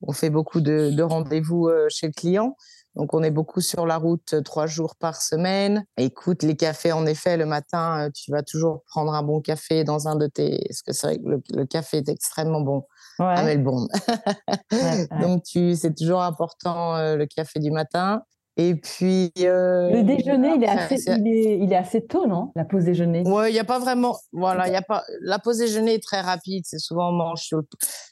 on 0.02 0.12
fait 0.12 0.30
beaucoup 0.30 0.60
de, 0.60 0.90
de 0.90 1.02
rendez-vous 1.02 1.70
chez 1.88 2.06
le 2.06 2.12
client. 2.12 2.56
Donc, 2.96 3.12
on 3.12 3.22
est 3.22 3.30
beaucoup 3.30 3.60
sur 3.60 3.86
la 3.86 3.96
route 3.96 4.42
trois 4.44 4.66
jours 4.66 4.94
par 4.96 5.20
semaine. 5.20 5.84
Écoute, 5.96 6.42
les 6.42 6.56
cafés, 6.56 6.92
en 6.92 7.06
effet, 7.06 7.36
le 7.36 7.46
matin, 7.46 8.08
tu 8.14 8.30
vas 8.30 8.42
toujours 8.42 8.82
prendre 8.86 9.12
un 9.14 9.22
bon 9.22 9.40
café 9.40 9.82
dans 9.84 10.06
un 10.06 10.16
de 10.16 10.26
tes. 10.26 10.60
Parce 10.68 10.82
que 10.82 10.92
c'est 10.92 11.06
vrai 11.06 11.18
que 11.18 11.56
le, 11.56 11.66
café 11.66 11.98
est 11.98 12.08
extrêmement 12.08 12.60
bon 12.60 12.84
à 13.18 13.42
Melbourne. 13.42 13.88
Donc, 15.20 15.42
tu, 15.42 15.74
c'est 15.74 15.94
toujours 15.94 16.22
important 16.22 16.96
le 17.16 17.26
café 17.26 17.58
du 17.58 17.70
matin. 17.70 18.22
Et 18.56 18.76
puis. 18.76 19.32
le 19.36 20.02
déjeuner, 20.02 20.52
il, 20.56 20.62
est 20.62 20.68
assez, 20.68 21.02
il, 21.08 21.26
est, 21.26 21.58
il 21.58 21.72
est 21.72 21.76
assez 21.76 22.06
tôt, 22.06 22.28
non 22.28 22.52
La 22.54 22.64
pause 22.64 22.84
déjeuner? 22.84 23.26
Ouais, 23.26 23.50
il 23.50 23.52
n'y 23.52 23.58
a 23.58 23.64
pas 23.64 23.80
vraiment. 23.80 24.16
Voilà, 24.32 24.68
il 24.68 24.72
y 24.72 24.76
a 24.76 24.82
pas. 24.82 25.02
La 25.22 25.40
pause 25.40 25.58
déjeuner 25.58 25.94
est 25.94 26.02
très 26.02 26.20
rapide. 26.20 26.62
C'est 26.64 26.78
souvent 26.78 27.08
on 27.08 27.12
mange 27.12 27.42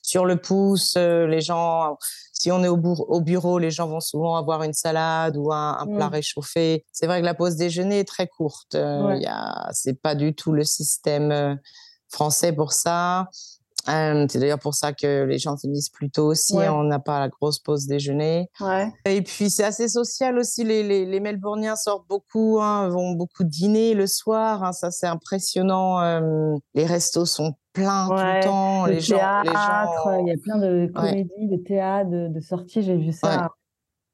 sur 0.02 0.24
le 0.24 0.36
pouce. 0.36 0.96
les 0.96 1.40
gens 1.40 1.96
si 2.42 2.50
on 2.50 2.64
est 2.64 2.68
au, 2.68 2.76
au, 2.76 3.20
bureau, 3.20 3.60
les 3.60 3.70
gens 3.70 3.86
vont 3.86 4.00
souvent 4.00 4.34
avoir 4.34 4.64
une 4.64 4.72
salade 4.72 5.36
ou 5.36 5.52
un, 5.52 5.86
plat 5.86 6.08
mmh. 6.08 6.12
réchauffé. 6.12 6.84
C'est 6.90 7.06
vrai 7.06 7.20
que 7.20 7.24
la 7.24 7.34
pause 7.34 7.54
déjeuner 7.54 8.00
est 8.00 8.08
très 8.08 8.26
courte. 8.26 8.74
Euh, 8.74 9.16
c'est 9.70 9.94
pas 9.94 10.16
du 10.16 10.34
tout 10.34 10.50
le 10.50 10.64
système 10.64 11.30
euh, 11.30 11.54
français 12.08 12.52
pour 12.52 12.72
ça. 12.72 13.28
Euh, 13.88 14.26
c'est 14.28 14.40
d'ailleurs 14.40 14.58
pour 14.58 14.74
ça 14.74 14.92
que 14.92 15.22
les 15.22 15.38
gens 15.38 15.56
finissent 15.56 15.90
plus 15.90 16.10
tôt 16.10 16.26
aussi. 16.26 16.56
On 16.56 16.82
n'a 16.82 16.98
pas 16.98 17.20
la 17.20 17.28
grosse 17.28 17.60
pause 17.60 17.86
déjeuner. 17.86 18.50
Et 19.04 19.22
puis 19.22 19.48
c'est 19.48 19.64
assez 19.64 19.86
social 19.86 20.36
aussi. 20.36 20.64
Les, 20.64 20.82
les, 20.82 21.06
les 21.06 21.20
Melbourniens 21.20 21.76
sortent 21.76 22.08
beaucoup, 22.08 22.60
hein, 22.60 22.88
vont 22.88 23.12
beaucoup 23.12 23.44
dîner 23.44 23.94
le 23.94 24.08
soir. 24.08 24.64
Hein, 24.64 24.72
ça 24.72 24.90
c'est 24.90 25.06
impressionnant. 25.06 26.00
les 26.74 26.86
restos 26.86 27.26
sont 27.26 27.54
plein 27.72 28.08
tout 28.08 28.14
le 28.14 28.42
temps. 28.42 28.86
les, 28.86 29.00
gens, 29.00 29.16
il 29.16 30.28
y 30.28 30.32
a 30.32 30.36
plein 30.42 30.58
de 30.58 30.90
comédies, 30.94 31.48
de 31.48 31.56
théâtre, 31.56 32.10
de, 32.10 32.40
sorties, 32.40 32.82
j'ai 32.82 32.96
vu 32.96 33.12
ça. 33.12 33.50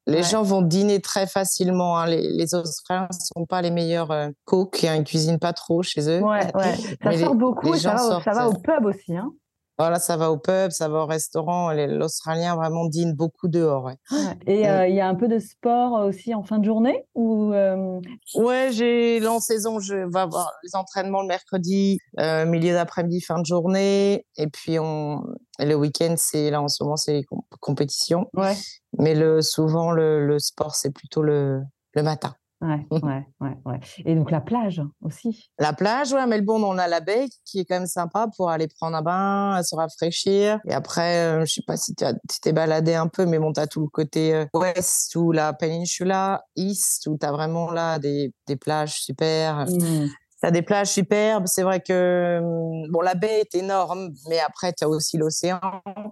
Les 0.06 0.22
gens 0.22 0.42
vont 0.42 0.62
dîner 0.62 1.00
très 1.00 1.26
facilement. 1.26 1.98
Hein. 1.98 2.06
Les, 2.06 2.54
Australiens 2.54 3.08
ne 3.10 3.18
sont 3.18 3.44
pas 3.44 3.60
les 3.60 3.70
meilleurs 3.70 4.10
euh, 4.10 4.30
cooks, 4.46 4.84
hein. 4.84 4.94
ils 4.94 5.00
ne 5.00 5.04
cuisinent 5.04 5.38
pas 5.38 5.52
trop 5.52 5.82
chez 5.82 6.08
eux. 6.08 6.22
Ça 7.02 7.18
sort 7.18 7.34
beaucoup 7.34 7.74
et 7.74 7.78
ça 7.78 7.94
va, 7.94 8.22
ça 8.22 8.32
va, 8.32 8.48
au 8.48 8.54
pub 8.54 8.86
aussi. 8.86 9.14
Hein. 9.14 9.30
Voilà, 9.78 10.00
ça 10.00 10.16
va 10.16 10.32
au 10.32 10.38
pub, 10.38 10.72
ça 10.72 10.88
va 10.88 11.04
au 11.04 11.06
restaurant. 11.06 11.72
L'Australien 11.72 12.56
vraiment 12.56 12.86
dîne 12.86 13.14
beaucoup 13.14 13.46
dehors. 13.46 13.90
Et 14.46 14.68
euh, 14.68 14.88
il 14.88 14.94
y 14.96 15.00
a 15.00 15.06
un 15.06 15.14
peu 15.14 15.28
de 15.28 15.38
sport 15.38 16.04
aussi 16.04 16.34
en 16.34 16.42
fin 16.42 16.58
de 16.58 16.64
journée 16.64 17.06
ou 17.14 17.52
euh... 17.52 18.00
Ouais, 18.34 18.70
j'ai 18.72 19.20
l'en 19.20 19.38
saison, 19.38 19.78
je 19.78 19.94
vais 19.94 20.18
avoir 20.18 20.52
les 20.64 20.74
entraînements 20.74 21.22
le 21.22 21.28
mercredi, 21.28 21.98
euh, 22.18 22.44
milieu 22.44 22.72
d'après-midi, 22.72 23.20
fin 23.20 23.38
de 23.38 23.46
journée, 23.46 24.26
et 24.36 24.48
puis 24.48 24.80
on 24.80 25.22
le 25.60 25.74
week-end, 25.74 26.14
c'est 26.16 26.50
là 26.50 26.60
en 26.60 26.68
ce 26.68 26.82
moment 26.82 26.96
c'est 26.96 27.12
les 27.12 27.24
compétitions. 27.60 28.26
Ouais. 28.34 28.54
Mais 28.98 29.14
le 29.14 29.42
souvent 29.42 29.92
le, 29.92 30.26
le 30.26 30.38
sport 30.40 30.74
c'est 30.74 30.90
plutôt 30.90 31.22
le 31.22 31.62
le 31.94 32.02
matin. 32.02 32.34
Ouais, 32.60 32.86
ouais, 32.90 33.26
ouais, 33.40 33.56
ouais. 33.64 33.80
Et 34.04 34.14
donc 34.14 34.30
la 34.30 34.40
plage 34.40 34.82
aussi. 35.02 35.50
La 35.58 35.72
plage, 35.72 36.12
ouais, 36.12 36.20
à 36.20 36.26
Melbourne, 36.26 36.64
on 36.64 36.76
a 36.76 36.88
la 36.88 37.00
baie 37.00 37.26
qui 37.44 37.60
est 37.60 37.64
quand 37.64 37.76
même 37.76 37.86
sympa 37.86 38.26
pour 38.36 38.50
aller 38.50 38.66
prendre 38.68 38.96
un 38.96 39.02
bain, 39.02 39.62
se 39.62 39.76
rafraîchir. 39.76 40.58
Et 40.66 40.72
après, 40.72 41.18
euh, 41.18 41.44
je 41.44 41.54
sais 41.54 41.62
pas 41.66 41.76
si 41.76 41.94
tu 41.94 42.04
t'es 42.42 42.52
baladé 42.52 42.94
un 42.94 43.06
peu, 43.06 43.26
mais 43.26 43.38
bon, 43.38 43.52
t'as 43.52 43.66
tout 43.66 43.80
le 43.80 43.88
côté 43.88 44.34
euh, 44.34 44.46
ouest 44.54 45.14
ou 45.14 45.30
la 45.30 45.52
péninsula, 45.52 46.42
east, 46.56 47.06
où 47.06 47.16
t'as 47.16 47.30
vraiment 47.30 47.70
là 47.70 47.98
des, 47.98 48.32
des 48.46 48.56
plages 48.56 49.00
super. 49.02 49.66
Mmh. 49.66 50.08
T'as 50.40 50.50
des 50.50 50.62
plages 50.62 50.88
superbes. 50.88 51.46
C'est 51.46 51.62
vrai 51.62 51.80
que 51.80 52.40
mmh, 52.40 52.90
bon, 52.90 53.00
la 53.00 53.14
baie 53.14 53.40
est 53.40 53.54
énorme, 53.54 54.10
mais 54.28 54.40
après, 54.40 54.72
tu 54.72 54.84
as 54.84 54.88
aussi 54.88 55.16
l'océan. 55.16 55.60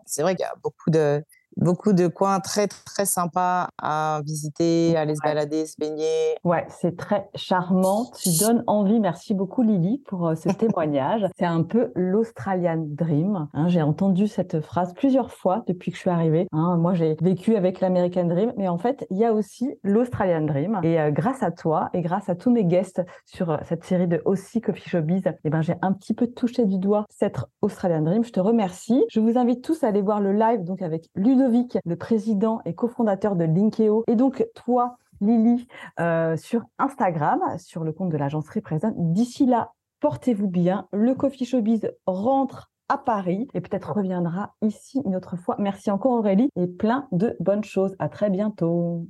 C'est 0.07 0.23
vrai 0.23 0.37
qu'il 0.37 0.45
y 0.45 0.47
a 0.47 0.55
beaucoup 0.63 0.91
de, 0.91 1.23
beaucoup 1.57 1.93
de 1.93 2.07
coins 2.07 2.41
très 2.41 2.69
très 2.69 3.07
sympas 3.07 3.69
à 3.79 4.21
visiter, 4.25 4.97
à 4.97 5.01
aller 5.01 5.15
se 5.15 5.23
balader, 5.23 5.67
se 5.67 5.77
baigner. 5.79 6.37
Ouais, 6.45 6.67
c'est 6.69 6.97
très 6.97 7.29
charmant. 7.35 8.11
Tu 8.19 8.31
donnes 8.39 8.63
envie. 8.67 9.01
Merci 9.01 9.35
beaucoup 9.35 9.63
Lily 9.63 10.03
pour 10.07 10.29
euh, 10.29 10.35
ce 10.35 10.49
témoignage. 10.57 11.27
C'est 11.39 11.47
un 11.47 11.63
peu 11.63 11.93
l'Australian 11.95 12.85
Dream. 12.87 13.49
Hein. 13.53 13.69
j'ai 13.69 13.83
entendu 13.83 14.29
cette 14.29 14.61
phrase 14.61 14.93
plusieurs 14.95 15.33
fois 15.33 15.65
depuis 15.67 15.91
que 15.91 15.97
je 15.97 16.03
suis 16.03 16.11
arrivée. 16.11 16.47
Hein. 16.53 16.77
moi, 16.77 16.95
j'ai 16.95 17.17
vécu 17.21 17.57
avec 17.57 17.81
l'American 17.81 18.25
Dream, 18.25 18.53
mais 18.57 18.69
en 18.69 18.79
fait, 18.79 19.07
il 19.11 19.19
y 19.19 19.25
a 19.25 19.33
aussi 19.33 19.79
l'Australian 19.83 20.43
Dream. 20.43 20.81
Et 20.83 21.01
euh, 21.01 21.11
grâce 21.11 21.43
à 21.43 21.51
toi 21.51 21.91
et 21.93 22.03
grâce 22.03 22.29
à 22.29 22.35
tous 22.35 22.51
mes 22.51 22.65
guests 22.65 23.03
sur 23.25 23.51
euh, 23.51 23.57
cette 23.65 23.85
série 23.85 24.09
de 24.09 24.21
aussi 24.25 24.61
Coffee 24.61 24.89
Showbiz, 24.89 25.23
eh 25.45 25.51
ben, 25.51 25.63
j'ai 25.63 25.75
un 25.83 25.93
petit 25.93 26.15
peu 26.15 26.27
touché 26.27 26.65
du 26.67 26.79
doigt 26.79 27.07
cette 27.09 27.39
Australian 27.63 28.03
Dream. 28.03 28.25
Je 28.25 28.33
te 28.33 28.41
remercie. 28.41 29.05
Je 29.11 29.21
vous 29.21 29.39
invite 29.39 29.63
tous 29.63 29.83
à 29.85 29.89
aller 29.89 30.03
voir 30.03 30.21
le 30.21 30.33
live 30.33 30.65
donc 30.65 30.83
avec 30.83 31.09
Ludo 31.15 31.46
le 31.85 31.97
président 31.97 32.61
et 32.65 32.75
cofondateur 32.75 33.37
de 33.37 33.45
Linkeo. 33.45 34.05
Et 34.09 34.17
donc, 34.17 34.47
toi, 34.55 34.97
Lily, 35.21 35.67
euh, 36.01 36.37
sur 36.37 36.63
Instagram, 36.79 37.41
sur 37.59 37.85
le 37.85 37.93
compte 37.93 38.11
de 38.11 38.17
l'agence 38.17 38.49
Represent. 38.49 38.93
D'ici 38.97 39.47
là, 39.47 39.73
portez-vous 40.01 40.49
bien. 40.49 40.89
Le 40.93 41.15
Coffee 41.15 41.45
Showbiz 41.45 41.91
rentre 42.07 42.71
à 42.89 42.99
Paris 42.99 43.49
et 43.55 43.61
peut-être 43.61 43.93
reviendra 43.93 44.55
ici 44.63 45.01
une 45.05 45.17
autre 45.17 45.37
fois. 45.37 45.57
Merci 45.59 45.91
encore 45.91 46.13
Aurélie 46.13 46.51
et 46.57 46.67
plein 46.67 47.09
de 47.13 47.37
bonnes 47.41 47.65
choses. 47.65 47.97
À 47.99 48.09
très 48.09 48.31
bientôt. 48.31 49.07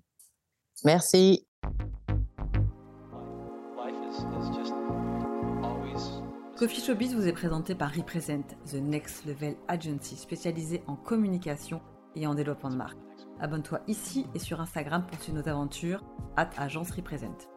Merci. 0.84 1.46
Coffee 6.56 6.80
Showbiz 6.80 7.14
vous 7.14 7.28
est 7.28 7.34
présenté 7.34 7.74
par 7.74 7.92
Represent, 7.92 8.46
The 8.64 8.76
Next 8.76 9.26
Level 9.26 9.56
Agency 9.68 10.16
spécialisée 10.16 10.82
en 10.86 10.96
communication 10.96 11.82
et 12.16 12.26
en 12.26 12.34
développement 12.34 12.70
de 12.70 12.76
marque. 12.76 12.98
Abonne-toi 13.40 13.80
ici 13.86 14.26
et 14.34 14.38
sur 14.38 14.60
Instagram 14.60 15.04
pour 15.06 15.20
suivre 15.20 15.38
nos 15.38 15.48
aventures. 15.48 16.02
at 16.36 16.50
Agence 16.58 16.90
Represent. 16.90 17.48